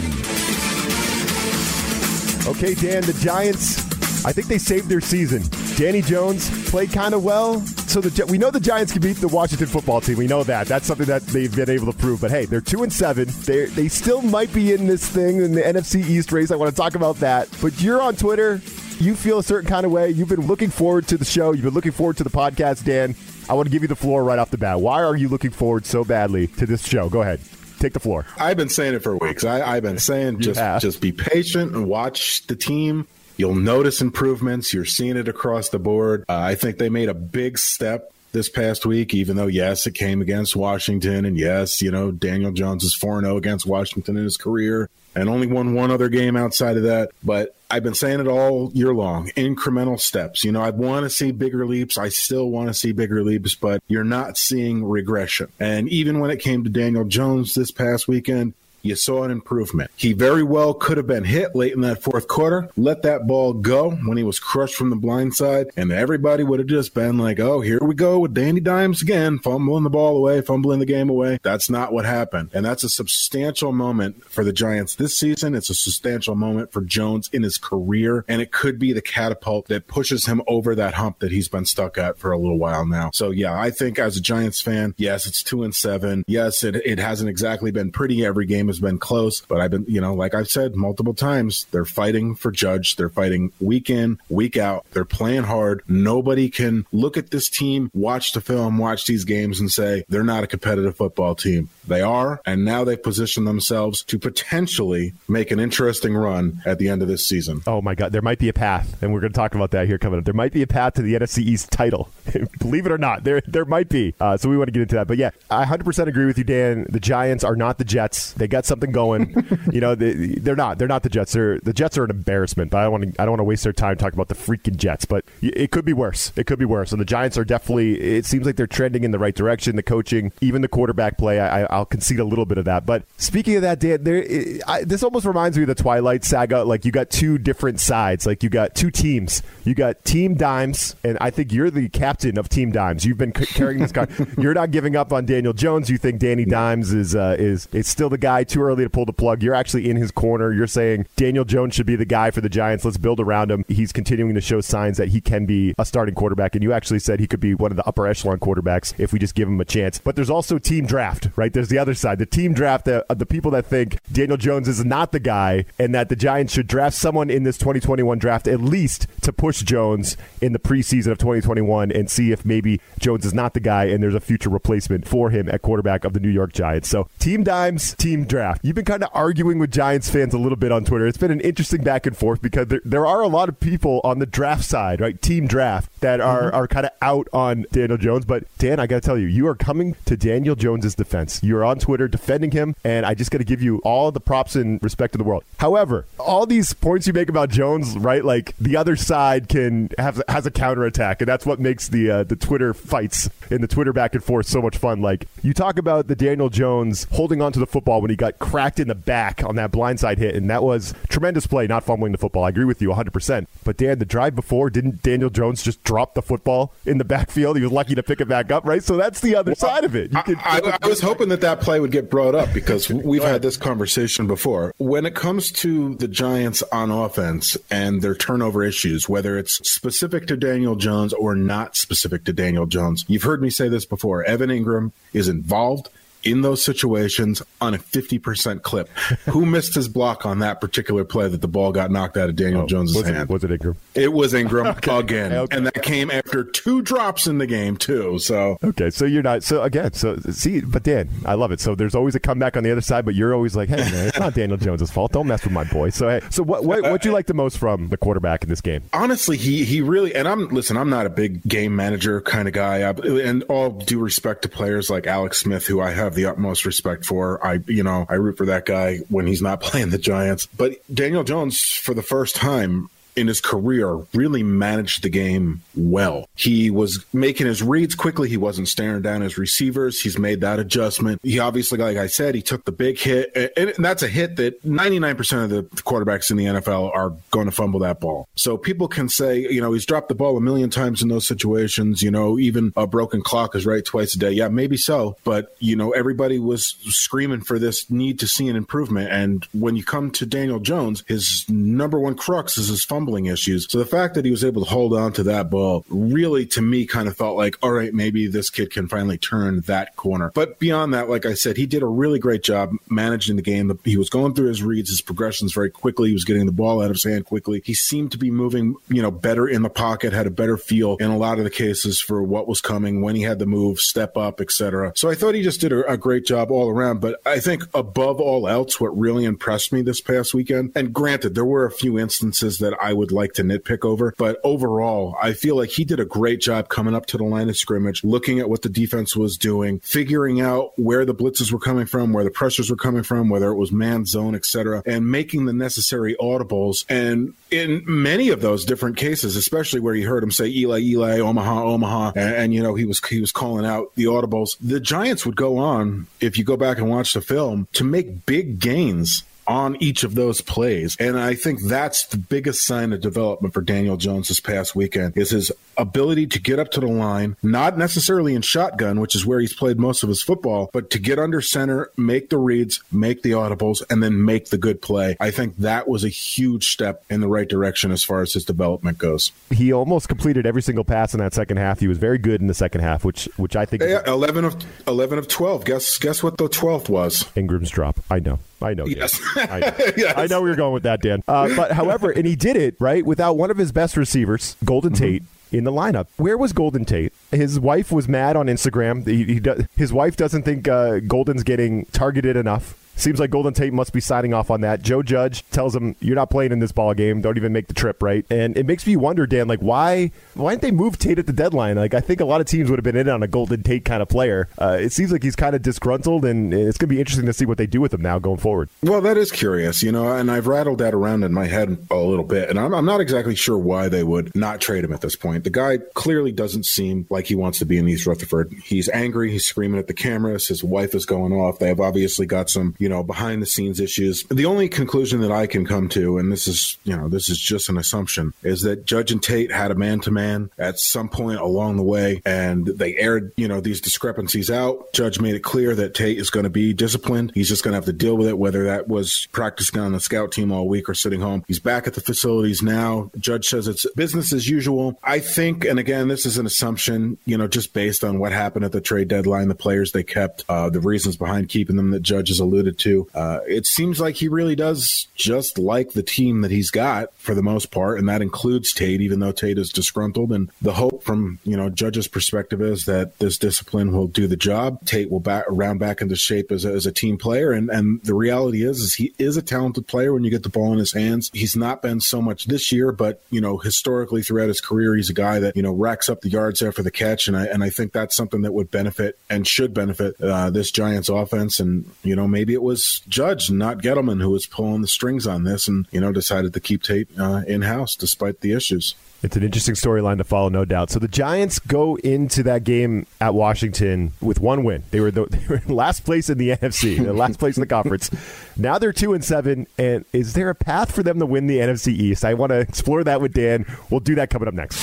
Okay, 2.46 2.74
Dan, 2.74 3.04
the 3.04 3.18
Giants, 3.22 3.80
I 4.26 4.34
think 4.34 4.48
they 4.48 4.58
saved 4.58 4.90
their 4.90 5.02
season. 5.02 5.44
Danny 5.78 6.02
Jones 6.02 6.70
played 6.70 6.92
kind 6.92 7.14
of 7.14 7.24
well. 7.24 7.64
So 7.90 8.02
the, 8.02 8.26
we 8.28 8.38
know 8.38 8.52
the 8.52 8.60
Giants 8.60 8.94
can 8.94 9.02
beat 9.02 9.18
the 9.18 9.28
Washington 9.28 9.66
football 9.66 10.00
team. 10.00 10.16
We 10.16 10.28
know 10.28 10.44
that. 10.44 10.68
That's 10.68 10.86
something 10.86 11.08
that 11.08 11.24
they've 11.24 11.54
been 11.54 11.72
able 11.72 11.92
to 11.92 11.98
prove. 11.98 12.22
But 12.22 12.30
hey, 12.30 12.46
they're 12.46 12.62
two 12.62 12.84
and 12.84 12.94
seven. 12.94 13.28
They 13.46 13.66
they 13.66 13.88
still 13.88 14.22
might 14.22 14.54
be 14.54 14.74
in 14.74 14.86
this 14.86 15.10
thing 15.10 15.38
in 15.38 15.56
the 15.56 15.64
NFC 15.64 16.08
East 16.08 16.32
race. 16.32 16.52
I 16.52 16.56
want 16.56 16.70
to 16.70 16.76
talk 16.76 16.94
about 16.94 17.16
that. 17.16 17.50
But 17.64 17.82
you're 17.82 18.00
on 18.00 18.16
Twitter. 18.16 18.62
You 19.00 19.16
feel 19.16 19.40
a 19.40 19.44
certain 19.44 19.68
kind 19.68 19.88
of 19.88 19.92
way. 19.92 20.12
You've 20.12 20.30
been 20.30 20.46
looking 20.46 20.70
forward 20.70 21.08
to 21.08 21.18
the 21.18 21.26
show. 21.26 21.52
You've 21.52 21.64
been 21.64 21.74
looking 21.74 21.92
forward 21.92 22.18
to 22.18 22.24
the 22.24 22.30
podcast, 22.30 22.86
Dan. 22.86 23.16
I 23.50 23.54
want 23.54 23.66
to 23.66 23.72
give 23.72 23.82
you 23.82 23.88
the 23.88 23.96
floor 23.96 24.24
right 24.24 24.38
off 24.38 24.52
the 24.52 24.60
bat. 24.60 24.80
Why 24.80 25.04
are 25.04 25.16
you 25.16 25.28
looking 25.28 25.50
forward 25.50 25.88
so 25.88 26.04
badly 26.04 26.46
to 26.46 26.68
this 26.68 26.88
show? 26.88 27.10
Go 27.10 27.24
ahead. 27.24 27.40
Take 27.80 27.94
the 27.94 28.00
floor. 28.00 28.24
I've 28.38 28.58
been 28.58 28.70
saying 28.70 28.94
it 28.94 29.02
for 29.02 29.18
weeks. 29.18 29.44
I, 29.44 29.74
have 29.74 29.82
been 29.82 29.98
saying 29.98 30.42
just 30.42 30.60
just 30.80 31.02
be 31.02 31.12
patient 31.12 31.74
and 31.74 31.88
watch 31.88 32.46
the 32.46 32.56
team. 32.56 33.08
You'll 33.40 33.56
notice 33.56 34.02
improvements. 34.02 34.74
You're 34.74 34.84
seeing 34.84 35.16
it 35.16 35.30
across 35.30 35.70
the 35.70 35.80
board. 35.80 36.26
Uh, 36.28 36.36
I 36.36 36.56
think 36.56 36.78
they 36.78 36.90
made 36.90 37.08
a 37.08 37.14
big 37.14 37.58
step 37.58 38.12
this 38.34 38.50
past 38.50 38.86
week, 38.86 39.14
even 39.14 39.38
though, 39.38 39.48
yes, 39.48 39.88
it 39.88 39.94
came 39.96 40.22
against 40.22 40.58
Washington. 40.58 41.24
And 41.24 41.38
yes, 41.38 41.82
you 41.82 41.90
know, 41.90 42.12
Daniel 42.12 42.52
Jones 42.52 42.84
is 42.84 42.94
4 42.94 43.22
0 43.22 43.38
against 43.38 43.66
Washington 43.66 44.18
in 44.18 44.26
his 44.26 44.36
career 44.36 44.90
and 45.16 45.30
only 45.30 45.48
won 45.48 45.74
one 45.74 45.90
other 45.90 46.10
game 46.10 46.36
outside 46.36 46.76
of 46.76 46.84
that. 46.84 47.12
But 47.24 47.56
I've 47.72 47.82
been 47.84 47.94
saying 47.94 48.20
it 48.20 48.28
all 48.28 48.72
year 48.74 48.94
long 48.94 49.30
incremental 49.38 50.00
steps. 50.00 50.44
You 50.44 50.52
know, 50.52 50.62
I 50.62 50.72
want 50.72 51.06
to 51.06 51.10
see 51.10 51.32
bigger 51.32 51.66
leaps. 51.66 51.98
I 51.98 52.10
still 52.10 52.50
want 52.50 52.68
to 52.68 52.74
see 52.74 52.92
bigger 52.92 53.24
leaps, 53.24 53.56
but 53.56 53.82
you're 53.88 54.04
not 54.04 54.38
seeing 54.38 54.84
regression. 54.84 55.52
And 55.60 55.88
even 55.90 56.20
when 56.20 56.32
it 56.32 56.42
came 56.42 56.64
to 56.64 56.70
Daniel 56.70 57.06
Jones 57.06 57.54
this 57.54 57.72
past 57.72 58.08
weekend, 58.08 58.54
you 58.82 58.96
saw 58.96 59.24
an 59.24 59.32
improvement. 59.32 59.92
He 59.96 60.14
very 60.14 60.44
well 60.44 60.74
could 60.74 60.98
have 60.98 61.08
been 61.08 61.24
hit 61.24 61.56
late 61.56 61.74
in 61.74 61.82
that 61.82 62.02
fourth 62.02 62.28
quarter, 62.28 62.70
let 62.78 63.02
that 63.04 63.28
ball 63.28 63.54
go 63.54 63.92
when 63.92 64.18
he 64.18 64.24
was 64.24 64.40
crushed 64.40 64.76
from 64.76 64.90
the 64.90 64.96
blind 64.96 65.36
side, 65.36 65.68
and 65.76 65.92
everybody 65.92 66.44
would 66.44 66.60
have 66.60 66.68
just 66.68 66.94
been 66.94 67.18
like, 67.18 67.40
oh, 67.40 67.62
here 67.62 67.80
we 67.82 67.96
go 67.96 68.20
with 68.20 68.34
Danny 68.34 68.60
Dimes 68.60 69.02
again, 69.02 69.40
fumbling 69.40 69.84
the 69.84 69.90
ball 69.90 70.18
away, 70.18 70.42
fumbling 70.42 70.80
the 70.80 70.86
game 70.86 71.10
away. 71.10 71.40
That's 71.44 71.70
not 71.70 71.94
what 71.94 72.06
happened. 72.06 72.52
And 72.54 72.66
that's 72.66 72.84
a 72.84 72.90
substantial 72.90 73.72
moment 73.72 74.24
for 74.26 74.44
the 74.44 74.54
Giants 74.54 74.96
this 74.96 75.18
season. 75.18 75.56
It's 75.56 75.70
a 75.70 75.76
substantial 75.76 76.36
moment 76.36 76.72
for 76.72 76.82
Jones 76.82 77.30
in 77.34 77.44
his 77.44 77.58
career, 77.58 78.26
and 78.28 78.42
it 78.42 78.52
could 78.52 78.80
be 78.80 78.94
the 78.94 79.02
catapult 79.02 79.68
that 79.68 79.88
pushes 79.88 80.26
him 80.26 80.42
over 80.48 80.76
that 80.76 80.96
hump 80.96 81.20
that 81.20 81.32
he's 81.32 81.48
been 81.48 81.66
stuck 81.66 81.98
at 81.98 82.18
for 82.18 82.32
a 82.32 82.38
little 82.38 82.58
while 82.58 82.86
now. 82.86 83.12
So, 83.14 83.32
yeah, 83.32 83.60
I 83.60 83.72
think 83.72 84.00
as 84.00 84.18
a 84.18 84.22
Giants 84.22 84.62
fan, 84.62 84.94
yes, 84.98 85.26
it's 85.26 85.44
two 85.44 85.64
and 85.64 85.74
seven. 85.74 86.24
Yes, 86.28 86.64
it, 86.64 86.76
it 86.76 87.00
hasn't 87.00 87.30
exactly 87.30 87.72
been 87.72 87.92
pretty 87.92 88.26
every 88.26 88.46
game 88.46 88.69
has 88.70 88.80
been 88.80 88.98
close, 88.98 89.42
but 89.42 89.60
I've 89.60 89.72
been, 89.72 89.86
you 89.88 90.02
know, 90.02 90.14
like 90.14 90.34
I've 90.34 90.50
said 90.50 90.76
multiple 90.76 91.14
times, 91.14 91.66
they're 91.72 91.86
fighting 91.86 92.36
for 92.36 92.52
Judge. 92.52 92.96
They're 92.96 93.10
fighting 93.10 93.52
week 93.60 93.90
in, 93.90 94.20
week 94.30 94.58
out. 94.58 94.86
They're 94.92 95.06
playing 95.06 95.44
hard. 95.44 95.84
Nobody 95.88 96.50
can 96.50 96.86
look 96.92 97.18
at 97.18 97.32
this 97.32 97.50
team, 97.50 97.92
watch 97.94 98.34
the 98.34 98.42
film, 98.42 98.78
watch 98.78 99.06
these 99.06 99.26
games, 99.26 99.60
and 99.60 99.72
say 99.72 100.06
they're 100.10 100.24
not 100.24 100.44
a 100.44 100.48
competitive 100.48 100.96
football 100.96 101.36
team. 101.36 101.70
They 101.88 102.02
are, 102.02 102.42
and 102.46 102.66
now 102.66 102.84
they've 102.84 103.02
positioned 103.02 103.48
themselves 103.48 104.04
to 104.04 104.20
potentially 104.20 105.14
make 105.28 105.52
an 105.52 105.60
interesting 105.60 106.16
run 106.16 106.62
at 106.66 106.78
the 106.80 106.90
end 106.90 107.02
of 107.02 107.08
this 107.08 107.28
season. 107.28 107.62
Oh 107.68 107.82
my 107.82 107.96
God, 107.96 108.12
there 108.12 108.22
might 108.22 108.40
be 108.40 108.50
a 108.50 108.54
path, 108.54 109.02
and 109.02 109.14
we're 109.14 109.22
going 109.22 109.34
to 109.34 109.38
talk 109.38 109.56
about 109.56 109.72
that 109.72 109.88
here 109.88 109.98
coming 109.98 110.20
up. 110.20 110.26
There 110.26 110.34
might 110.34 110.54
be 110.54 110.62
a 110.62 110.68
path 110.68 110.94
to 110.94 111.02
the 111.02 111.16
NFC 111.16 111.40
East 111.40 111.72
title. 111.72 112.10
Believe 112.60 112.86
it 112.86 112.92
or 112.92 112.98
not, 112.98 113.24
there 113.24 113.42
there 113.48 113.66
might 113.66 113.90
be. 113.90 114.14
Uh, 114.20 114.38
so 114.38 114.50
we 114.50 114.58
want 114.58 114.68
to 114.68 114.72
get 114.72 114.84
into 114.84 114.96
that. 114.96 115.08
But 115.08 115.18
yeah, 115.18 115.32
I 115.50 115.66
100% 115.66 116.08
agree 116.08 116.26
with 116.26 116.38
you, 116.38 116.44
Dan. 116.44 116.86
The 116.90 117.00
Giants 117.00 117.44
are 117.44 117.56
not 117.56 117.78
the 117.78 117.86
Jets. 117.86 118.34
They 118.34 118.48
got 118.48 118.59
got 118.60 118.66
something 118.66 118.92
going. 118.92 119.34
you 119.72 119.80
know, 119.80 119.96
they, 119.96 120.14
they're 120.14 120.56
not. 120.56 120.78
They're 120.78 120.88
not 120.88 121.04
the 121.04 121.10
Jets. 121.10 121.32
They're, 121.32 121.60
the 121.60 121.74
Jets 121.74 121.98
are 121.98 122.04
an 122.04 122.12
embarrassment. 122.12 122.72
But 122.72 122.80
I 122.80 122.84
don't 122.84 122.92
want 122.92 123.04
to. 123.16 123.22
I 123.22 123.26
don't 123.26 123.32
want 123.32 123.40
to 123.40 123.46
waste 123.46 123.64
their 123.64 123.74
time 123.74 123.96
talking 123.98 124.16
about 124.16 124.28
the 124.28 124.36
freaking 124.36 124.76
Jets. 124.76 125.06
But 125.06 125.26
it 125.42 125.72
could 125.72 125.86
be 125.86 125.94
worse. 125.94 126.34
It 126.36 126.46
could 126.46 126.60
be 126.60 126.66
worse. 126.66 126.92
And 126.92 127.00
the 127.00 127.06
Giants 127.06 127.38
are 127.38 127.46
definitely. 127.46 128.00
It 128.00 128.26
seems 128.26 128.46
like 128.46 128.58
they're 128.58 128.68
trending 128.68 129.04
in 129.04 129.12
the 129.12 129.20
right 129.20 129.36
direction. 129.36 129.76
The 129.76 129.84
coaching, 129.84 130.32
even 130.42 130.62
the 130.62 130.68
quarterback 130.68 131.18
play. 131.18 131.40
I, 131.40 131.78
will 131.78 131.86
concede 131.86 132.20
a 132.20 132.26
little 132.26 132.46
bit 132.46 132.58
of 132.58 132.66
that. 132.66 132.86
But 132.86 133.04
speaking 133.18 133.56
of 133.56 133.62
that, 133.62 133.80
Dan, 133.80 134.04
there. 134.04 134.26
I, 134.68 134.84
this 134.84 135.04
almost 135.04 135.26
reminds 135.26 135.58
me 135.58 135.64
of 135.64 135.68
the 135.68 135.76
Twilight 135.76 136.26
Saga. 136.26 136.64
Like 136.64 136.84
you 136.84 136.92
got 136.92 137.10
two 137.10 137.38
different 137.38 137.80
sides. 137.80 138.26
Like 138.26 138.44
you 138.44 138.50
got 138.50 138.76
two 138.76 138.92
teams. 138.92 139.42
You 139.64 139.74
got 139.74 140.04
Team 140.04 140.36
Dimes, 140.36 140.96
and 141.04 141.18
I 141.22 141.30
think 141.30 141.54
you're 141.54 141.72
the 141.72 141.90
captain 141.90 142.38
of 142.38 142.50
Team 142.50 142.72
Dimes. 142.72 143.06
You've 143.06 143.18
been 143.18 143.32
carrying 143.32 143.80
this 143.80 143.92
card. 143.92 144.10
you're 144.38 144.54
not 144.54 144.72
giving 144.72 144.96
up 144.96 145.14
on 145.14 145.26
Daniel 145.26 145.54
Jones. 145.54 145.90
You 145.90 145.98
think 145.98 146.20
Danny 146.20 146.46
Dimes 146.46 146.92
is 146.94 147.16
uh, 147.16 147.36
is 147.40 147.68
is 147.72 147.88
still 147.88 148.10
the 148.10 148.18
guy 148.18 148.44
too 148.50 148.62
early 148.62 148.84
to 148.84 148.90
pull 148.90 149.06
the 149.06 149.14
plug. 149.14 149.44
You're 149.44 149.56
actually 149.56 149.90
in 149.90 149.96
his 149.96 150.12
corner. 150.12 150.52
You're 150.52 150.68
saying 150.68 151.08
Daniel 151.16 151.46
Jones 151.46 151.76
should 151.76 151.86
be 151.86 151.96
the 151.96 152.06
guy 152.06 152.32
for 152.32 152.42
the 152.42 152.50
Giants. 152.50 152.84
Let's 152.84 152.98
build 152.98 153.20
around 153.20 153.52
him. 153.52 153.64
He's 153.68 153.92
continuing 153.92 154.36
to 154.36 154.42
show 154.42 154.62
signs 154.62 154.98
that 154.98 155.10
he 155.10 155.22
can 155.22 155.46
be 155.46 155.74
a 155.78 155.86
starting 155.86 156.16
quarterback. 156.16 156.56
And 156.56 156.64
you 156.64 156.74
actually 156.74 157.00
said 157.00 157.20
he 157.20 157.28
could 157.28 157.40
be 157.40 157.54
one 157.54 157.72
of 157.72 157.78
the 157.78 157.86
upper 157.86 158.08
echelon 158.08 158.40
quarterbacks 158.40 158.94
if 158.98 159.14
we 159.14 159.20
just 159.20 159.36
give 159.36 159.48
him 159.48 159.62
a 159.62 159.66
chance. 159.66 160.00
But 160.00 160.16
there's 160.16 160.30
also 160.30 160.58
team 160.58 160.86
draft, 160.86 161.30
right? 161.36 161.54
There's 161.54 161.70
the 161.70 161.78
other 161.78 161.94
side. 161.94 162.20
The 162.20 162.26
team 162.26 162.54
draft, 162.54 162.86
the, 162.86 163.06
uh, 163.10 163.14
the 163.14 163.26
people 163.26 163.52
that 163.52 163.66
think 163.66 164.00
Daniel 164.12 164.38
Jones 164.38 164.68
is 164.68 164.84
not 164.84 165.12
the 165.12 165.20
guy 165.20 165.66
and 165.78 165.94
that 165.94 166.10
the 166.10 166.16
Giants 166.16 166.54
should 166.54 166.68
draft 166.68 166.96
someone 166.96 167.30
in 167.30 167.44
this 167.44 167.58
2021 167.58 168.18
draft 168.20 168.48
at 168.48 168.62
least 168.62 169.08
to 169.22 169.32
push 169.32 169.62
Jones 169.62 170.18
in 170.42 170.54
the 170.54 170.60
preseason 170.60 171.12
of 171.12 171.18
2021 171.18 171.92
and 171.92 172.10
see 172.10 172.32
if 172.32 172.46
maybe 172.46 172.82
Jones 173.00 173.26
is 173.26 173.34
not 173.34 173.54
the 173.54 173.60
guy 173.60 173.86
and 173.86 174.02
there's 174.02 174.16
a 174.16 174.20
future 174.20 174.50
replacement 174.50 175.08
for 175.08 175.30
him 175.30 175.50
at 175.50 175.62
quarterback 175.62 176.04
of 176.04 176.14
the 176.14 176.20
New 176.20 176.30
York 176.30 176.54
Giants. 176.54 176.90
So 176.90 177.08
team 177.20 177.44
dimes, 177.44 177.94
team 177.96 178.26
draft. 178.26 178.39
You've 178.62 178.76
been 178.76 178.86
kind 178.86 179.04
of 179.04 179.10
arguing 179.14 179.60
with 179.60 179.72
Giants 179.72 180.10
fans 180.10 180.34
a 180.34 180.38
little 180.38 180.56
bit 180.56 180.72
on 180.72 180.86
Twitter. 180.86 181.08
It's 181.08 181.18
been 181.18 181.32
an 181.32 181.42
interesting 181.42 181.84
back 181.84 182.06
and 182.06 182.16
forth 182.16 182.42
because 182.42 182.68
there, 182.68 182.82
there 182.86 183.06
are 183.06 183.22
a 183.22 183.28
lot 183.28 183.50
of 183.50 183.60
people 183.60 184.02
on 184.04 184.20
the 184.20 184.26
draft 184.26 184.64
side, 184.64 185.02
right? 185.02 185.22
Team 185.22 185.48
draft 185.48 185.90
that 186.02 186.22
are, 186.22 186.44
mm-hmm. 186.44 186.56
are 186.56 186.68
kind 186.68 186.86
of 186.86 186.92
out 187.02 187.28
on 187.34 187.66
Daniel 187.72 187.98
Jones. 187.98 188.26
But 188.26 188.46
Dan, 188.58 188.80
I 188.80 188.88
got 188.88 189.02
to 189.02 189.06
tell 189.06 189.18
you, 189.18 189.28
you 189.28 189.48
are 189.48 189.56
coming 189.56 189.96
to 190.06 190.18
Daniel 190.18 190.56
Jones's 190.56 190.96
defense. 190.96 191.42
You're 191.44 191.66
on 191.66 191.80
Twitter 191.80 192.08
defending 192.08 192.52
him, 192.52 192.76
and 192.84 193.06
I 193.06 193.14
just 193.14 193.32
got 193.32 193.40
to 193.40 193.44
give 193.44 193.62
you 193.62 193.80
all 193.80 194.12
the 194.12 194.20
props 194.20 194.56
and 194.56 194.82
respect 194.84 195.16
in 195.16 195.20
the 195.20 195.26
world. 195.26 195.44
However, 195.58 196.06
all 196.20 196.46
these 196.46 196.74
points 196.74 197.08
you 197.08 197.14
make 197.14 197.30
about 197.30 197.50
Jones, 197.50 197.98
right? 197.98 198.24
Like 198.24 198.56
the 198.60 198.76
other 198.76 198.96
side 198.96 199.50
can 199.50 199.90
have 199.98 200.22
has 200.28 200.46
a 200.46 200.52
counterattack, 200.52 201.22
and 201.22 201.28
that's 201.28 201.46
what 201.46 201.60
makes 201.60 201.88
the 201.88 202.10
uh, 202.12 202.24
the 202.24 202.36
Twitter 202.36 202.74
fights 202.74 203.30
and 203.50 203.64
the 203.64 203.68
Twitter 203.68 203.94
back 203.94 204.14
and 204.14 204.24
forth 204.24 204.46
so 204.46 204.62
much 204.62 204.78
fun. 204.78 205.02
Like 205.02 205.28
you 205.42 205.54
talk 205.54 205.78
about 205.78 206.08
the 206.08 206.16
Daniel 206.16 206.50
Jones 206.50 207.08
holding 207.12 207.42
onto 207.42 207.60
the 207.60 207.68
football 207.68 208.02
when 208.02 208.10
he 208.10 208.16
got 208.16 208.29
cracked 208.38 208.80
in 208.80 208.88
the 208.88 208.96
back 208.96 209.44
on 209.44 209.56
that 209.56 209.72
blindside 209.72 210.18
hit, 210.18 210.36
and 210.36 210.50
that 210.50 210.62
was 210.62 210.94
tremendous 211.08 211.48
play, 211.48 211.66
not 211.66 211.84
fumbling 211.84 212.12
the 212.12 212.18
football. 212.18 212.44
I 212.44 212.50
agree 212.50 212.66
with 212.66 212.82
you 212.82 212.90
100%. 212.90 213.48
But 213.64 213.78
Dan, 213.78 213.98
the 213.98 214.06
drive 214.06 214.36
before, 214.36 214.70
didn't 214.70 215.02
Daniel 215.02 215.30
Jones 215.30 215.64
just 215.64 215.84
drop 215.84 216.14
the 216.14 216.22
football 216.22 216.74
in 216.86 216.98
the 216.98 217.04
backfield? 217.06 217.58
He 217.58 217.64
was 217.64 217.72
lucky 217.72 217.96
to 217.96 218.04
pick 218.04 218.22
it 218.22 218.28
back 218.28 218.52
up, 218.52 218.66
right? 218.66 218.84
So 218.84 218.98
that's 218.98 219.22
the 219.22 219.36
other 219.36 219.52
well, 219.52 219.56
side 219.56 219.84
of 219.84 219.96
it. 219.96 220.14
I, 220.14 220.24
I, 220.44 220.78
I, 220.82 220.88
was 220.88 221.02
hoping 221.02 221.30
that 221.30 221.42
that 221.42 221.62
play 221.62 221.80
would 221.80 221.92
get 221.92 222.10
brought 222.10 222.36
up 222.36 222.54
because 222.54 222.90
we've 222.90 223.24
had 223.24 223.42
this 223.42 223.58
conversation 223.58 224.28
before. 224.28 224.74
When 224.78 225.06
it 225.06 225.16
comes 225.16 225.52
to 225.54 225.96
the 225.96 226.08
Giants 226.08 226.64
on 226.72 226.92
offense 226.92 227.58
and 227.72 228.02
their 228.02 228.16
turnover 228.16 228.64
issues, 228.64 229.08
whether 229.08 229.38
it's 229.38 229.56
specific 229.70 230.28
to 230.28 230.38
Daniel 230.38 230.76
Jones 230.76 231.14
or 231.14 231.36
not 231.36 231.76
specific 231.76 232.26
to 232.26 232.34
Daniel 232.34 232.66
Jones, 232.66 233.06
you've 233.08 233.24
heard 233.24 233.42
me 233.42 233.50
say 233.50 233.70
this 233.70 233.86
before. 233.86 234.24
Evan 234.24 234.50
Engram 234.50 234.92
is 235.14 235.28
involved 235.28 235.90
in 236.24 236.42
those 236.42 236.64
situations 236.64 237.42
on 237.62 237.74
a 237.74 237.78
50% 237.78 238.62
clip. 238.62 238.90
Who 239.30 239.46
missed 239.46 239.76
his 239.76 239.88
block 239.88 240.26
on 240.26 240.40
that 240.40 240.62
particular 240.62 241.04
play 241.04 241.28
that 241.28 241.42
the 241.42 241.48
ball 241.48 241.72
got 241.72 241.92
knocked 241.92 242.18
out 242.18 242.30
of 242.30 242.36
Daniel 242.36 242.68
oh, 242.70 242.82
was 242.82 243.06
hand? 243.06 243.18
It, 243.18 243.30
was 243.30 243.44
it 243.44 243.52
Engram? 243.52 243.76
It 243.96 244.14
was 244.14 244.34
Engram 244.34 244.78
okay. 244.78 245.00
again. 245.00 245.34
Okay. 245.34 245.56
And 245.56 245.66
that 245.66 245.82
came 245.82 246.12
after 246.12 246.44
two 246.44 246.82
drops 246.82 247.28
in 247.28 247.38
the 247.38 247.48
game, 247.48 247.78
too. 247.78 248.20
So 248.20 248.58
Okay, 248.64 248.90
so 248.90 249.06
you're 249.06 249.24
not 249.24 249.44
so 249.44 249.64
again, 249.64 249.94
so 249.94 250.18
see, 250.32 250.62
but 250.62 250.84
Dan, 250.84 251.10
I 251.26 251.36
love 251.36 251.52
it. 251.52 251.60
So 251.60 251.76
there's 251.76 251.96
always 251.96 252.16
a 252.16 252.20
comeback 252.20 252.58
on 252.58 252.64
the 252.64 252.72
other 252.72 252.82
side, 252.82 253.06
but 253.06 253.16
you're 253.16 253.34
always 253.34 253.56
like, 253.56 253.70
hey 253.70 253.78
man, 253.78 254.08
it's 254.10 254.20
not 254.20 254.34
Daniel 254.34 254.58
Jones' 254.58 254.92
fault. 254.92 255.12
Don't 255.12 255.28
mess 255.28 255.44
with 255.44 255.54
my 255.54 255.64
boy. 255.64 255.90
So 255.90 256.10
hey, 256.10 256.22
so 256.30 256.44
what 256.44 256.66
what 256.66 256.84
what 256.84 257.06
you 257.06 257.12
like 257.12 257.28
the 257.28 257.34
most 257.34 257.58
from 257.58 257.90
the 257.90 257.98
quarterback 257.98 258.44
in 258.44 258.50
this 258.50 258.62
game? 258.62 258.84
Honestly, 258.94 259.38
he 259.38 259.64
he 259.64 259.82
really 259.82 260.14
and 260.14 260.28
I'm 260.28 260.50
listen, 260.50 260.78
I'm 260.78 260.90
not 260.90 261.06
a 261.06 261.10
big 261.10 261.42
game 261.48 261.76
manager 261.76 262.22
kind 262.22 262.48
of 262.48 262.54
guy. 262.54 262.82
I, 262.82 262.92
and 262.92 263.44
all 263.44 263.70
due 263.70 264.00
respect 264.00 264.42
to 264.44 264.50
players 264.50 264.90
like 264.90 265.08
Alex 265.08 265.40
Smith 265.40 265.68
who 265.68 265.82
I 265.82 265.92
have 265.92 266.09
the 266.16 266.26
utmost 266.26 266.66
respect 266.66 266.80
respect 266.80 267.06
for. 267.06 267.46
I, 267.46 267.60
you 267.68 267.84
know, 267.84 268.06
I 268.10 268.16
root 268.16 268.38
for 268.38 268.46
that 268.48 268.66
guy 268.66 268.98
when 269.10 269.28
he's 269.28 269.42
not 269.42 269.62
playing 269.62 269.90
the 269.90 269.98
Giants. 269.98 270.46
But 270.46 270.74
Daniel 270.94 271.24
Jones, 271.24 271.62
for 271.62 271.94
the 271.94 272.04
first 272.04 272.36
time, 272.36 272.90
in 273.16 273.28
his 273.28 273.42
career 273.42 273.96
really 274.14 274.44
managed 274.44 275.04
the 275.04 275.10
game 275.10 275.62
well. 275.76 276.28
He 276.36 276.70
was 276.70 277.06
making 277.14 277.48
his 277.48 277.62
reads 277.62 277.96
quickly. 277.96 278.30
He 278.30 278.38
wasn't 278.38 278.68
staring 278.68 279.02
down 279.02 279.22
his 279.22 279.38
receivers. 279.38 280.00
He's 280.02 280.18
made 280.18 280.42
that 280.42 280.60
adjustment. 280.60 281.20
He 281.24 281.40
obviously, 281.40 281.78
like 281.78 281.98
I 281.98 282.08
said, 282.08 282.36
he 282.36 282.42
took 282.42 282.66
the 282.66 282.72
big 282.72 282.98
hit, 282.98 283.36
and 283.58 283.74
that's 283.78 284.04
a 284.04 284.08
hit 284.08 284.36
that 284.38 284.64
99% 284.64 285.44
of 285.44 285.50
the 285.50 285.64
quarterbacks 285.82 286.32
in 286.32 286.38
the 286.38 286.46
NFL 286.46 286.96
are 286.96 287.14
going 287.32 287.46
to 287.46 287.52
fumble 287.52 287.80
that 287.82 288.00
ball. 288.00 288.28
So 288.36 288.58
people 288.58 288.88
can 288.88 289.10
say, 289.10 289.40
you 289.40 289.62
know, 289.62 289.74
he's 289.74 289.86
dropped 289.86 290.10
the 290.10 290.16
ball 290.16 290.38
a 290.38 290.42
million 290.42 290.70
times 290.70 291.02
in 291.02 291.10
those 291.10 291.28
situations. 291.28 292.02
You 292.02 292.12
know, 292.12 292.40
even 292.40 292.74
a 292.76 292.88
broken 292.88 293.22
clock 293.22 293.56
is 293.56 293.66
right 293.66 293.84
twice 293.84 294.16
a 294.16 294.20
day. 294.20 294.32
Yeah, 294.32 294.48
maybe 294.48 294.78
so. 294.78 295.18
But, 295.24 295.56
you 295.60 295.76
know, 295.76 295.92
everybody 295.92 296.40
was 296.40 296.76
screaming 296.82 297.42
for 297.42 297.60
this 297.60 297.90
need 297.90 298.20
to 298.20 298.28
see 298.28 298.48
an 298.48 298.56
improvement. 298.56 299.12
And 299.12 299.46
when 299.54 299.76
you 299.76 299.84
come 299.84 300.12
to 300.12 300.26
Daniel 300.26 300.60
Jones, 300.60 301.04
his 301.08 301.46
number 301.50 302.00
one 302.00 302.16
crux 302.16 302.58
is 302.58 302.70
his 302.70 302.84
fumbling 303.00 303.28
issues. 303.28 303.66
So 303.70 303.78
the 303.78 303.86
fact 303.86 304.16
that 304.16 304.26
he 304.26 304.32
was 304.32 304.44
able 304.44 304.62
to 304.66 304.70
hold 304.70 304.94
on 304.94 305.14
to 305.14 305.24
that 305.24 305.50
ball 305.50 305.86
really, 305.88 306.46
to 306.48 306.62
me, 306.62 306.86
kind 306.86 307.08
of 307.08 307.16
felt 307.16 307.38
like, 307.38 307.58
all 307.64 307.72
right, 307.72 307.94
maybe 307.94 308.28
this 308.28 308.50
kid 308.50 308.72
can 308.72 308.90
finally 308.90 309.18
turn 309.18 309.62
that 309.62 309.96
corner. 309.96 310.32
But 310.36 310.60
beyond 310.60 310.94
that, 310.94 311.10
like 311.10 311.26
I 311.26 311.34
said, 311.34 311.56
he 311.56 311.66
did 311.66 311.82
a 311.82 311.88
really 311.88 312.20
great 312.20 312.44
job 312.44 312.74
managing 312.90 313.38
the 313.38 313.42
game. 313.42 313.80
He 313.86 313.96
was 313.96 314.10
going 314.10 314.34
through 314.34 314.50
his 314.50 314.62
reads, 314.62 314.90
his 314.90 315.02
progressions 315.02 315.54
very 315.54 315.70
quickly. 315.70 316.10
He 316.10 316.14
was 316.14 316.26
getting 316.26 316.46
the 316.46 316.52
ball 316.52 316.82
out 316.82 316.90
of 316.90 316.98
his 316.98 317.06
hand 317.06 317.26
quickly. 317.26 317.62
He 317.64 317.74
seemed 317.74 318.12
to 318.12 318.18
be 318.18 318.32
moving, 318.32 318.76
you 318.90 319.02
know, 319.02 319.12
better 319.12 319.48
in 319.48 319.62
the 319.62 319.70
pocket, 319.70 320.12
had 320.12 320.28
a 320.28 320.32
better 320.32 320.58
feel 320.58 320.98
in 320.98 321.10
a 321.10 321.18
lot 321.18 321.38
of 321.38 321.46
the 321.46 321.50
cases 321.50 322.02
for 322.02 322.22
what 322.22 322.50
was 322.50 322.60
coming 322.60 323.02
when 323.02 323.16
he 323.16 323.22
had 323.22 323.40
the 323.40 323.46
move, 323.46 323.80
step 323.80 324.18
up, 324.18 324.42
etc. 324.42 324.92
So 324.96 325.10
I 325.10 325.16
thought 325.16 325.36
he 325.36 325.42
just 325.42 325.62
did 325.62 325.72
a, 325.72 325.90
a 325.90 325.96
great 325.96 326.26
job 326.26 326.52
all 326.52 326.70
around. 326.70 327.00
But 327.00 327.22
I 327.26 327.40
think 327.40 327.64
above 327.74 328.20
all 328.20 328.50
else, 328.50 328.82
what 328.82 328.98
really 328.98 329.24
impressed 329.24 329.72
me 329.72 329.82
this 329.82 330.02
past 330.02 330.34
weekend, 330.34 330.74
and 330.76 330.94
granted, 330.94 331.36
there 331.36 331.46
were 331.46 331.66
a 331.66 331.72
few 331.72 331.98
instances 331.98 332.58
that 332.58 332.74
I 332.82 332.89
would 332.94 333.12
like 333.12 333.34
to 333.34 333.44
nitpick 333.44 333.86
over, 333.86 334.14
but 334.18 334.40
overall, 334.44 335.16
I 335.22 335.34
feel 335.34 335.56
like 335.56 335.70
he 335.70 335.86
did 335.86 336.00
a 336.00 336.06
great 336.06 336.42
job 336.42 336.70
coming 336.70 336.96
up 336.96 337.06
to 337.08 337.18
the 337.18 337.24
line 337.24 337.50
of 337.50 337.58
scrimmage, 337.58 338.04
looking 338.04 338.40
at 338.40 338.50
what 338.50 338.62
the 338.62 338.70
defense 338.70 339.16
was 339.16 339.38
doing, 339.38 339.80
figuring 339.80 340.42
out 340.42 340.78
where 340.78 341.06
the 341.06 341.16
blitzes 341.16 341.52
were 341.52 341.60
coming 341.60 341.86
from, 341.86 342.14
where 342.14 342.24
the 342.24 342.32
pressures 342.32 342.70
were 342.70 342.76
coming 342.76 343.04
from, 343.04 343.30
whether 343.30 343.50
it 343.50 343.56
was 343.56 343.72
man 343.72 344.06
zone, 344.06 344.36
etc., 344.36 344.84
and 344.86 345.10
making 345.10 345.46
the 345.46 345.54
necessary 345.54 346.16
audibles. 346.20 346.86
And 346.90 347.34
in 347.52 347.84
many 347.86 348.30
of 348.30 348.42
those 348.42 348.66
different 348.66 348.98
cases, 348.98 349.36
especially 349.36 349.80
where 349.80 349.96
you 349.96 350.08
heard 350.08 350.24
him 350.24 350.32
say 350.32 350.48
Eli, 350.48 350.80
Eli, 350.80 351.20
Omaha, 351.20 351.64
Omaha, 351.64 352.12
and, 352.16 352.36
and 352.36 352.54
you 352.54 352.62
know 352.62 352.76
he 352.76 352.86
was 352.86 353.04
he 353.08 353.22
was 353.22 353.32
calling 353.32 353.66
out 353.66 353.94
the 353.96 354.06
audibles. 354.06 354.58
The 354.62 354.80
Giants 354.80 355.26
would 355.26 355.36
go 355.36 355.58
on 355.58 356.08
if 356.20 356.38
you 356.38 356.44
go 356.44 356.58
back 356.58 356.78
and 356.78 356.90
watch 356.90 357.14
the 357.14 357.22
film 357.22 357.68
to 357.74 357.84
make 357.84 358.26
big 358.26 358.60
gains 358.60 359.24
on 359.50 359.76
each 359.82 360.04
of 360.04 360.16
those 360.16 360.42
plays. 360.42 360.96
And 361.00 361.20
I 361.20 361.34
think 361.34 361.64
that's 361.64 362.06
the 362.06 362.18
biggest 362.18 362.66
sign 362.66 362.94
of 362.94 363.02
development 363.02 363.54
for 363.54 363.62
Daniel 363.62 363.98
Jones 363.98 364.28
this 364.28 364.40
past 364.40 364.76
weekend 364.76 365.18
is 365.18 365.32
his 365.32 365.52
ability 365.76 366.28
to 366.28 366.40
get 366.40 366.60
up 366.60 366.70
to 366.72 366.80
the 366.80 366.88
line, 366.88 367.36
not 367.42 367.78
necessarily 367.78 368.36
in 368.36 368.44
shotgun, 368.44 369.00
which 369.00 369.16
is 369.16 369.26
where 369.26 369.40
he's 369.40 369.54
played 369.54 369.80
most 369.80 370.04
of 370.04 370.10
his 370.10 370.22
football, 370.22 370.70
but 370.72 370.90
to 370.92 371.00
get 371.00 371.18
under 371.18 371.42
center, 371.42 371.90
make 371.98 372.30
the 372.30 372.38
reads, 372.38 372.82
make 372.92 373.24
the 373.24 373.32
audibles, 373.32 373.82
and 373.90 374.04
then 374.04 374.24
make 374.24 374.50
the 374.50 374.58
good 374.58 374.82
play. 374.82 375.18
I 375.20 375.32
think 375.32 375.58
that 375.58 375.88
was 375.88 376.04
a 376.04 376.10
huge 376.10 376.68
step 376.68 377.04
in 377.10 377.22
the 377.22 377.28
right 377.28 377.48
direction 377.48 377.92
as 377.92 378.04
far 378.04 378.22
as 378.22 378.34
his 378.34 378.46
development 378.46 379.00
goes. 379.00 379.32
He 379.50 379.74
almost 379.74 380.08
completed 380.08 380.46
every 380.46 380.62
single 380.62 380.84
pass 380.84 381.14
in 381.14 381.20
that 381.22 381.34
second 381.34 381.58
half. 381.58 381.80
He 381.80 381.88
was 381.88 381.98
very 381.98 382.20
good 382.20 382.40
in 382.42 382.48
the 382.48 382.54
second 382.54 382.82
half, 382.82 383.04
which 383.04 383.26
which 383.38 383.56
I 383.56 383.66
think 383.66 383.82
yeah, 383.82 384.02
eleven 384.06 384.46
of 384.46 384.56
eleven 384.88 385.18
of 385.18 385.28
twelve. 385.28 385.66
Guess 385.66 385.98
guess 385.98 386.22
what 386.22 386.38
the 386.38 386.48
twelfth 386.48 386.90
was? 386.90 387.24
Engram's 387.36 387.72
drop. 387.72 388.00
I 388.12 388.20
know. 388.20 388.40
I 388.62 388.74
know. 388.74 388.86
Yes. 388.86 389.22
I 389.36 389.60
know. 389.60 389.74
yes. 389.98 390.14
I 390.18 390.28
know 390.28 390.42
we 390.42 390.50
were 390.50 390.56
going 390.56 390.74
with 390.74 390.84
that, 390.84 391.02
Dan. 391.02 391.24
Uh, 391.28 391.56
but 391.56 391.72
however, 391.72 392.12
and 392.12 392.26
he 392.26 392.36
did 392.36 392.56
it 392.56 392.76
right 392.80 393.06
without 393.06 393.38
one 393.38 393.52
of 393.52 393.58
his 393.58 393.72
best 393.72 393.96
receivers, 393.98 394.56
Golden 394.64 394.94
mm-hmm. 394.94 395.04
Tate. 395.04 395.24
In 395.52 395.64
the 395.64 395.72
lineup, 395.72 396.06
where 396.18 396.38
was 396.38 396.54
Golden 396.54 396.86
Tate? 396.86 397.12
His 397.32 397.60
wife 397.60 397.92
was 397.92 398.08
mad 398.08 398.36
on 398.36 398.46
Instagram. 398.46 399.08
He, 399.08 399.24
he 399.24 399.42
his 399.76 399.92
wife 399.92 400.16
doesn't 400.16 400.44
think 400.44 400.68
uh, 400.68 401.00
Golden's 401.00 401.42
getting 401.42 401.86
targeted 401.86 402.36
enough 402.36 402.79
Seems 403.00 403.20
like 403.20 403.30
Golden 403.30 403.54
Tate 403.54 403.74
must 403.74 403.94
be 403.94 404.00
signing 404.00 404.34
off 404.34 404.52
on 404.52 404.62
that. 404.62 404.82
Joe 404.82 405.02
Judge 405.02 405.44
tells 405.52 405.76
him, 405.76 405.96
"You're 406.00 406.16
not 406.16 406.30
playing 406.30 406.52
in 406.52 406.60
this 406.60 406.72
ball 406.72 406.94
game. 406.94 407.22
Don't 407.22 407.38
even 407.38 407.54
make 407.54 407.68
the 407.68 407.74
trip." 407.74 408.04
Right, 408.04 408.26
and 408.30 408.58
it 408.58 408.66
makes 408.66 408.86
me 408.86 408.96
wonder, 408.96 409.26
Dan, 409.26 409.48
like 409.48 409.60
why 409.60 410.12
why 410.36 410.52
didn't 410.52 410.62
they 410.62 410.72
move 410.72 410.98
Tate 410.98 411.20
at 411.20 411.26
the 411.26 411.34
deadline? 411.34 411.78
Like 411.78 411.94
I 411.94 412.02
think 412.02 412.20
a 412.20 412.26
lot 412.26 412.42
of 412.42 412.48
teams 412.48 412.70
would 412.70 412.78
have 412.78 412.84
been 412.84 412.96
in 412.96 413.10
on 413.10 413.24
a 413.24 413.28
Golden 413.28 413.64
Tate 413.64 413.86
kind 413.86 414.02
of 414.02 414.10
player. 414.10 414.48
Uh, 414.60 414.78
it 414.80 414.92
seems 414.92 415.12
like 415.12 415.24
he's 415.24 415.36
kind 415.36 415.56
of 415.56 415.62
disgruntled, 415.62 416.26
and 416.26 416.54
it's 416.54 416.78
going 416.78 416.90
to 416.90 416.96
be 416.96 417.00
interesting 417.00 417.26
to 417.26 417.34
see 417.34 417.46
what 417.46 417.58
they 417.58 417.68
do 417.68 417.80
with 417.82 417.94
him 417.94 418.02
now 418.02 418.20
going 418.20 418.38
forward. 418.38 418.70
Well, 418.84 419.02
that 419.02 419.18
is 419.18 419.32
curious, 419.32 419.82
you 419.82 419.92
know, 419.92 420.12
and 420.12 420.30
I've 420.30 420.48
rattled 420.48 420.80
that 420.80 420.94
around 420.94 421.24
in 421.24 421.34
my 421.34 421.46
head 421.46 421.78
a 421.90 421.98
little 421.98 422.26
bit, 422.26 422.50
and 422.50 422.60
I'm, 422.60 422.74
I'm 422.74 422.86
not 422.86 423.00
exactly 423.02 423.36
sure 423.36 423.58
why 423.58 423.88
they 423.88 424.04
would 424.04 424.36
not 424.36 424.60
trade 424.62 424.84
him 424.84 424.94
at 424.94 425.02
this 425.02 425.16
point. 425.16 425.44
The 425.44 425.50
guy 425.50 425.78
clearly 425.94 426.32
doesn't 426.32 426.66
seem 426.66 427.08
like 427.10 427.28
he 427.28 427.36
wants 427.36 427.60
to 427.60 427.66
be 427.66 427.78
in 427.78 427.88
East 427.88 428.06
Rutherford. 428.06 428.54
He's 428.64 428.90
angry. 428.90 429.32
He's 429.32 429.46
screaming 429.46 429.80
at 429.80 429.88
the 429.88 429.94
cameras. 429.94 430.48
His 430.48 430.64
wife 430.64 430.94
is 430.94 431.06
going 431.06 431.34
off. 431.34 431.60
They 431.60 431.68
have 431.68 431.80
obviously 431.80 432.26
got 432.26 432.50
some, 432.50 432.76
you 432.78 432.89
know, 432.90 433.04
behind 433.04 433.42
the 433.42 433.46
scenes 433.46 433.80
issues. 433.80 434.24
The 434.30 434.46
only 434.46 434.68
conclusion 434.68 435.22
that 435.22 435.32
I 435.32 435.48
can 435.48 435.66
come 435.66 435.90
to, 435.90 436.18
and 436.18 436.32
this 436.32 436.48
is, 436.48 436.78
you 436.84 436.96
know, 436.96 437.08
this 437.08 437.30
is 437.30 437.40
just 437.40 437.70
an 437.70 437.78
assumption, 437.78 438.34
is 438.44 438.62
that 438.64 438.86
Judge 438.86 439.12
and 439.12 439.22
Tate 439.22 439.52
had 439.52 439.72
a 439.72 439.76
man 439.76 440.00
to 440.02 440.12
man 440.12 440.50
at 440.58 440.80
some 440.80 441.10
point 441.10 441.40
along 441.40 441.78
the 441.78 441.84
way, 441.84 442.22
and 442.26 442.68
they 442.68 442.96
aired, 442.96 443.32
you 443.38 443.48
know, 443.48 443.62
these 443.62 443.82
discrepancies 443.82 444.50
out. 444.50 444.92
Judge 444.94 445.20
made 445.20 445.36
it 445.36 445.44
clear 445.44 445.76
that 445.76 445.94
Tate 445.94 446.18
is 446.18 446.30
going 446.30 446.46
to 446.46 446.50
be 446.50 446.74
disciplined. 446.74 447.32
He's 447.34 447.50
just 447.50 447.64
going 447.64 447.74
to 447.74 447.78
have 447.78 447.86
to 447.86 447.94
deal 447.94 448.18
with 448.18 448.28
it, 448.28 448.38
whether 448.38 448.64
that 448.66 448.88
was 448.88 449.28
practicing 449.32 449.80
on 449.80 449.92
the 449.92 450.00
scout 450.00 450.32
team 450.32 450.52
all 450.52 450.68
week 450.68 450.90
or 450.90 450.94
sitting 450.94 451.22
home. 451.22 451.44
He's 451.48 451.60
back 451.60 451.88
at 451.88 451.94
the 451.94 452.02
facilities 452.02 452.62
now. 452.62 453.12
Judge 453.18 453.48
says 453.48 453.68
it's 453.68 453.86
business 453.96 454.34
as 454.34 454.50
usual. 454.50 455.00
I 455.04 455.20
think, 455.20 455.66
and 455.66 455.80
again, 455.80 456.08
this 456.08 456.26
is 456.26 456.38
an 456.38 456.46
assumption, 456.46 457.18
you 457.26 457.38
know, 457.38 457.48
just 457.48 457.74
based 457.74 458.04
on 458.04 458.20
what 458.20 458.32
happened 458.32 458.66
at 458.66 458.72
the 458.72 458.82
trade 458.82 459.08
deadline, 459.08 459.48
the 459.48 459.56
players 459.56 459.92
they 459.92 460.04
kept, 460.04 460.44
uh, 460.50 460.70
the 460.70 460.80
reasons 460.80 461.18
behind 461.18 461.50
keeping 461.50 461.76
them 461.76 461.92
that 461.92 462.02
Judge 462.02 462.30
has 462.30 462.40
alluded 462.40 462.79
Uh, 463.14 463.40
it 463.48 463.66
seems 463.66 464.00
like 464.00 464.16
he 464.16 464.28
really 464.28 464.56
does 464.56 465.08
just 465.16 465.58
like 465.58 465.92
the 465.92 466.04
team 466.04 466.42
that 466.42 466.52
he's 466.52 466.72
got 466.72 467.14
for 467.16 467.36
the 467.36 467.44
most 467.44 467.72
part, 467.72 468.00
and 468.00 468.08
that 468.10 468.22
includes 468.22 468.74
Tate, 468.74 469.02
even 469.02 469.20
though 469.20 469.32
Tate 469.32 469.58
is 469.58 469.72
disgruntled. 469.72 470.32
And 470.32 470.50
the 470.62 470.74
hope 470.74 471.04
from 471.04 471.40
you 471.44 471.58
know 471.58 471.70
Judge's 471.70 472.08
perspective 472.08 472.62
is 472.62 472.86
that 472.86 473.20
this 473.20 473.38
discipline 473.38 473.92
will 473.92 474.08
do 474.08 474.28
the 474.28 474.38
job. 474.38 474.86
Tate 474.86 475.12
will 475.12 475.20
back 475.20 475.46
round 475.50 475.80
back 475.80 476.02
into 476.02 476.16
shape 476.16 476.52
as 476.52 476.66
a, 476.66 476.72
as 476.72 476.86
a 476.86 476.92
team 476.92 477.18
player, 477.18 477.52
and 477.52 477.70
and 477.70 478.02
the 478.04 478.14
reality 478.14 478.64
is 478.64 478.80
is 478.80 478.96
he 478.96 479.14
is 479.18 479.38
a 479.38 479.42
talented 479.42 479.88
player 479.88 480.14
when 480.14 480.24
you 480.24 480.32
get 480.32 480.44
the 480.44 480.50
ball 480.50 480.72
in 480.74 480.80
his 480.80 480.94
hands. 480.94 481.30
He's 481.34 481.56
not 481.56 481.82
been 481.82 482.00
so 482.00 482.22
much 482.22 482.46
this 482.46 482.72
year, 482.72 482.92
but 482.92 483.22
you 483.30 483.42
know 483.42 483.58
historically 483.58 484.24
throughout 484.24 484.48
his 484.48 484.62
career, 484.62 484.96
he's 484.96 485.10
a 485.10 485.14
guy 485.14 485.40
that 485.40 485.56
you 485.56 485.62
know 485.62 485.74
racks 485.74 486.10
up 486.10 486.22
the 486.22 486.30
yards 486.30 486.62
after 486.62 486.82
the 486.84 486.92
catch, 486.92 487.28
and 487.28 487.38
I 487.38 487.46
and 487.46 487.64
I 487.64 487.70
think 487.70 487.92
that's 487.92 488.16
something 488.16 488.42
that 488.42 488.54
would 488.54 488.72
benefit 488.72 489.18
and 489.30 489.48
should 489.48 489.74
benefit 489.74 490.20
uh, 490.22 490.50
this 490.50 490.72
Giants 490.72 491.10
offense. 491.10 491.60
And 491.60 491.90
you 492.04 492.16
know 492.16 492.28
maybe 492.28 492.54
it 492.60 492.64
was 492.64 493.02
Judge 493.08 493.50
not 493.50 493.78
Gettleman 493.78 494.22
who 494.22 494.32
was 494.32 494.46
pulling 494.46 494.82
the 494.82 494.88
strings 494.88 495.26
on 495.26 495.46
this 495.46 495.70
and, 495.70 495.88
you 495.92 496.02
know, 496.02 496.12
decided 496.12 496.54
to 496.54 496.60
keep 496.60 496.84
Tate 496.84 497.08
uh, 497.18 497.44
in 497.48 497.62
house 497.62 497.96
despite 497.96 498.42
the 498.42 498.52
issues. 498.52 498.96
It's 499.24 499.38
an 499.38 499.44
interesting 499.44 499.76
storyline 499.76 500.18
to 500.18 500.26
follow, 500.26 500.50
no 500.50 500.66
doubt. 500.66 500.90
So 500.90 501.00
the 501.00 501.08
Giants 501.08 501.58
go 501.60 501.96
into 501.96 502.44
that 502.44 502.66
game 502.66 503.08
at 503.22 503.34
Washington 503.34 504.12
with 504.20 504.42
one 504.42 504.66
win. 504.66 504.84
They 504.92 505.00
were, 505.00 505.10
the, 505.10 505.26
they 505.30 505.46
were 505.48 505.62
last 505.74 506.04
place 506.04 506.30
in 506.30 506.38
the 506.38 506.50
NFC, 506.58 507.02
the 507.02 507.14
last 507.14 507.40
place 507.40 507.56
in 507.56 507.62
the 507.62 507.68
conference. 507.68 508.12
Now 508.58 508.78
they're 508.78 508.92
two 508.92 509.14
and 509.14 509.24
seven. 509.24 509.66
And 509.78 510.04
is 510.12 510.34
there 510.34 510.50
a 510.50 510.56
path 510.56 510.92
for 510.92 511.02
them 511.02 511.18
to 511.20 511.26
win 511.26 511.48
the 511.48 511.60
NFC 511.60 511.94
East? 511.94 512.26
I 512.26 512.34
want 512.34 512.50
to 512.50 512.60
explore 512.60 513.06
that 513.06 513.22
with 513.22 513.34
Dan. 513.34 513.66
We'll 513.90 514.02
do 514.02 514.16
that 514.16 514.30
coming 514.30 514.50
up 514.50 514.54
next. 514.54 514.78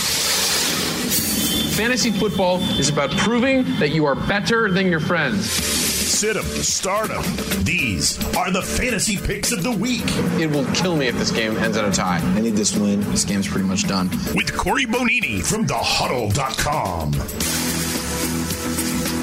Fantasy 1.76 2.10
football 2.10 2.58
is 2.78 2.88
about 2.88 3.10
proving 3.10 3.64
that 3.80 3.90
you 3.90 4.06
are 4.06 4.14
better 4.14 4.70
than 4.70 4.90
your 4.90 5.00
friends 5.00 5.85
sit 6.06 6.34
them, 6.34 6.44
start 6.44 7.08
them. 7.08 7.22
These 7.64 8.18
are 8.36 8.50
the 8.50 8.62
fantasy 8.62 9.16
picks 9.16 9.52
of 9.52 9.62
the 9.62 9.72
week. 9.72 10.04
It 10.38 10.50
will 10.50 10.64
kill 10.72 10.96
me 10.96 11.08
if 11.08 11.18
this 11.18 11.32
game 11.32 11.56
ends 11.56 11.76
in 11.76 11.84
a 11.84 11.92
tie. 11.92 12.20
I 12.36 12.40
need 12.40 12.54
this 12.54 12.76
win. 12.76 13.00
This 13.10 13.24
game's 13.24 13.48
pretty 13.48 13.66
much 13.66 13.86
done. 13.88 14.08
With 14.34 14.56
Corey 14.56 14.86
Bonini 14.86 15.44
from 15.44 15.66
thehuddle.com. 15.66 17.55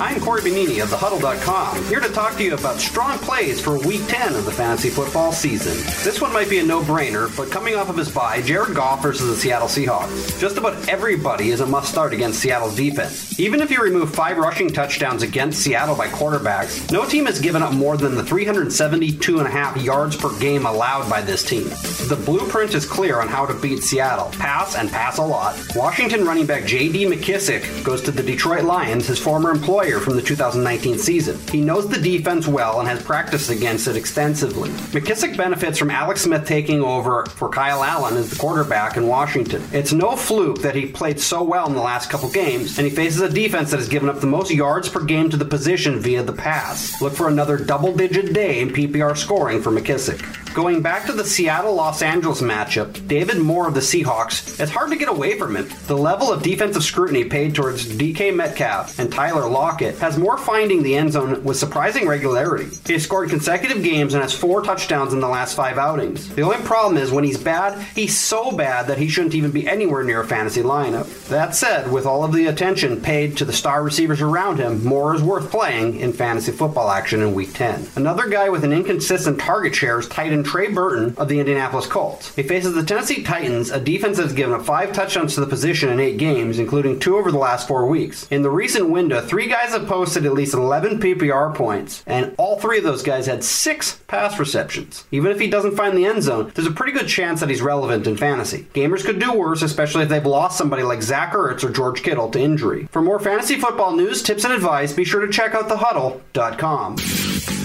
I'm 0.02 0.20
Corey 0.20 0.42
Bonini 0.42 0.82
of 0.82 0.90
TheHuddle.com, 0.90 1.86
here 1.86 2.00
to 2.00 2.10
talk 2.10 2.36
to 2.38 2.44
you 2.44 2.56
about 2.56 2.80
strong 2.80 3.18
plays 3.20 3.62
for 3.62 3.78
Week 3.78 4.02
10 4.08 4.36
of 4.36 4.44
the 4.44 4.52
fantasy 4.52 4.90
football 4.90 5.32
season. 5.32 5.74
This 6.04 6.20
one 6.20 6.34
might 6.34 6.50
be 6.50 6.58
a 6.60 6.64
no-brainer, 6.64 7.36
but 7.38 7.52
coming 7.52 7.76
off 7.76 7.90
of 7.90 7.98
his 7.98 8.12
bye, 8.12 8.42
Jared 8.42 8.76
Goff 8.76 9.04
versus 9.04 9.28
the 9.28 9.36
Seattle 9.36 9.68
Seahawks. 9.68 10.40
Just 10.40 10.58
about 10.58 10.90
everybody 10.90 11.52
is 11.52 11.60
a 11.60 11.66
must-start 11.66 12.12
against 12.12 12.40
Seattle's 12.40 12.76
defense. 12.76 13.40
Even 13.40 13.62
if 13.62 13.70
you 13.70 13.82
remove 13.82 14.14
five 14.14 14.38
rushing 14.38 14.70
touchdowns 14.70 15.22
against 15.22 15.62
Seattle 15.62 15.96
by 15.96 16.08
quarterbacks, 16.08 16.92
no 16.92 17.06
team 17.06 17.28
has 17.28 17.40
given 17.40 17.62
up 17.62 17.74
more 17.74 17.96
than 17.96 18.16
the 18.16 18.24
372.5 18.24 19.84
yards 19.84 20.16
per 20.18 20.38
game 20.40 20.66
allowed 20.66 21.08
by 21.10 21.22
this 21.22 21.44
team. 21.44 21.70
The 22.10 22.22
blueprint 22.26 22.74
is 22.74 22.86
clear 22.86 23.22
on 23.22 23.28
how 23.28 23.46
to 23.46 23.54
beat 23.54 23.84
Seattle. 23.84 24.32
Pass 24.40 24.76
and 24.76 24.92
pass 24.92 25.20
a 25.20 25.24
lot. 25.24 25.56
Washington 25.76 26.26
running 26.26 26.48
back 26.48 26.66
J.D. 26.66 27.06
McKissic 27.06 27.84
goes 27.84 28.02
to 28.02 28.12
the 28.12 28.24
Detroit 28.24 28.64
Lions, 28.64 29.08
his 29.08 29.20
former 29.20 29.52
employer 29.52 29.83
player 29.84 30.00
from 30.00 30.16
the 30.16 30.22
2019 30.22 30.98
season. 30.98 31.38
He 31.52 31.60
knows 31.60 31.90
the 31.90 32.00
defense 32.00 32.48
well 32.48 32.80
and 32.80 32.88
has 32.88 33.04
practiced 33.04 33.50
against 33.50 33.86
it 33.86 33.98
extensively. 33.98 34.70
McKissic 34.70 35.36
benefits 35.36 35.78
from 35.78 35.92
Alex 35.92 36.22
Smith 36.22 36.48
taking 36.48 36.82
over 36.82 37.26
for 37.26 37.50
Kyle 37.50 37.84
Allen 37.84 38.16
as 38.16 38.30
the 38.30 38.38
quarterback 38.38 38.96
in 38.96 39.08
Washington. 39.08 39.62
It's 39.74 39.92
no 39.92 40.16
fluke 40.16 40.62
that 40.62 40.74
he 40.74 40.86
played 40.86 41.20
so 41.20 41.44
well 41.44 41.68
in 41.68 41.74
the 41.74 41.82
last 41.82 42.10
couple 42.10 42.32
games, 42.32 42.78
and 42.78 42.88
he 42.88 42.96
faces 42.96 43.20
a 43.20 43.28
defense 43.28 43.72
that 43.72 43.78
has 43.82 43.90
given 43.90 44.08
up 44.08 44.22
the 44.22 44.28
most 44.28 44.52
yards 44.52 44.88
per 44.88 45.04
game 45.04 45.30
to 45.32 45.36
the 45.36 45.44
position 45.44 46.00
via 46.00 46.24
the 46.24 46.32
pass. 46.32 47.02
Look 47.02 47.12
for 47.12 47.28
another 47.28 47.58
double 47.58 47.94
digit 47.94 48.32
day 48.32 48.62
in 48.62 48.70
PPR 48.70 49.18
scoring 49.18 49.62
for 49.62 49.72
McKissic. 49.72 50.43
Going 50.54 50.84
back 50.84 51.08
to 51.08 51.14
the 51.14 51.26
Seattle 51.26 51.74
Los 51.74 52.04
Angeles 52.04 52.40
matchup, 52.40 53.08
David 53.08 53.40
Moore 53.40 53.68
of 53.68 53.74
the 53.74 53.80
Seahawks, 53.80 54.60
it's 54.60 54.72
hard 54.72 54.92
to 54.92 54.96
get 54.96 55.10
away 55.10 55.36
from 55.36 55.56
him. 55.56 55.68
The 55.88 55.98
level 55.98 56.32
of 56.32 56.44
defensive 56.44 56.84
scrutiny 56.84 57.24
paid 57.24 57.56
towards 57.56 57.88
DK 57.88 58.36
Metcalf 58.36 59.00
and 59.00 59.12
Tyler 59.12 59.50
Lockett 59.50 59.98
has 59.98 60.16
Moore 60.16 60.38
finding 60.38 60.84
the 60.84 60.96
end 60.96 61.14
zone 61.14 61.44
with 61.44 61.58
surprising 61.58 62.08
regularity. 62.08 62.70
He 62.86 62.94
has 62.94 63.04
scored 63.04 63.32
consecutive 63.32 63.82
games 63.82 64.14
and 64.14 64.22
has 64.22 64.32
four 64.32 64.62
touchdowns 64.62 65.12
in 65.12 65.22
the 65.22 65.28
last 65.28 65.56
five 65.56 65.80
outings. 65.80 66.30
The 66.30 66.44
only 66.44 66.64
problem 66.64 67.02
is 67.02 67.10
when 67.10 67.24
he's 67.24 67.42
bad, 67.42 67.82
he's 67.96 68.16
so 68.16 68.52
bad 68.52 68.86
that 68.86 69.00
he 69.00 69.08
shouldn't 69.08 69.34
even 69.34 69.50
be 69.50 69.68
anywhere 69.68 70.04
near 70.04 70.22
a 70.22 70.28
fantasy 70.28 70.62
lineup. 70.62 71.30
That 71.30 71.56
said, 71.56 71.92
with 71.92 72.06
all 72.06 72.24
of 72.24 72.32
the 72.32 72.46
attention 72.46 73.02
paid 73.02 73.38
to 73.38 73.46
the 73.46 73.54
star 73.54 73.82
receivers 73.82 74.22
around 74.22 74.60
him, 74.60 74.86
Moore 74.86 75.16
is 75.16 75.24
worth 75.24 75.50
playing 75.50 76.00
in 76.00 76.14
fantasy 76.14 76.52
football 76.52 76.92
action 76.92 77.24
in 77.24 77.34
Week 77.34 77.52
10. 77.54 77.88
Another 77.96 78.30
guy 78.30 78.50
with 78.50 78.64
an 78.64 78.72
inconsistent 78.72 79.40
target 79.40 79.74
share 79.74 79.98
is 79.98 80.08
tight 80.08 80.32
end 80.32 80.43
Trey 80.44 80.68
Burton 80.70 81.16
of 81.18 81.28
the 81.28 81.40
Indianapolis 81.40 81.88
Colts. 81.88 82.36
He 82.36 82.44
faces 82.44 82.74
the 82.74 82.84
Tennessee 82.84 83.24
Titans, 83.24 83.72
a 83.72 83.80
defense 83.80 84.18
that 84.18 84.24
has 84.24 84.34
given 84.34 84.54
up 84.54 84.66
five 84.66 84.94
touchdowns 84.94 85.36
to 85.36 85.42
the 85.42 85.48
position 85.48 85.90
in 85.90 86.00
eight 86.00 86.18
games, 86.18 86.60
including 86.60 87.00
two 87.00 87.18
over 87.18 87.32
the 87.32 87.38
last 87.38 87.68
four 87.68 87.86
weeks. 87.88 88.28
In 88.30 88.42
the 88.42 88.50
recent 88.50 88.90
window, 88.90 89.22
three 89.22 89.48
guys 89.48 89.72
have 89.72 89.88
posted 89.88 90.26
at 90.26 90.34
least 90.34 90.54
11 90.54 91.00
PPR 91.00 91.56
points, 91.56 92.04
and 92.06 92.34
all 92.38 92.60
three 92.60 92.78
of 92.80 92.84
those 92.84 93.04
guys 93.04 93.26
had 93.26 93.44
six 93.44 94.00
pass 94.08 94.40
receptions. 94.40 95.06
Even 95.12 95.32
if 95.32 95.40
he 95.40 95.50
doesn't 95.50 95.76
find 95.76 95.98
the 95.98 96.06
end 96.06 96.24
zone, 96.24 96.52
there's 96.54 96.68
a 96.68 96.72
pretty 96.72 96.92
good 96.92 97.08
chance 97.08 97.40
that 97.40 97.50
he's 97.50 97.62
relevant 97.62 98.08
in 98.08 98.18
fantasy. 98.18 98.68
Gamers 98.74 99.06
could 99.06 99.20
do 99.20 99.34
worse, 99.34 99.62
especially 99.62 100.04
if 100.04 100.10
they've 100.10 100.26
lost 100.26 100.58
somebody 100.58 100.84
like 100.84 101.02
Zach 101.02 101.34
Ertz 101.34 101.64
or 101.64 101.70
George 101.70 102.04
Kittle 102.04 102.30
to 102.32 102.40
injury. 102.40 102.88
For 102.92 103.02
more 103.02 103.20
fantasy 103.20 103.60
football 103.60 103.96
news, 103.96 104.22
tips, 104.22 104.44
and 104.44 104.54
advice, 104.54 104.94
be 104.94 105.06
sure 105.06 105.26
to 105.26 105.32
check 105.32 105.54
out 105.54 105.70
thehuddle.com. 105.70 107.63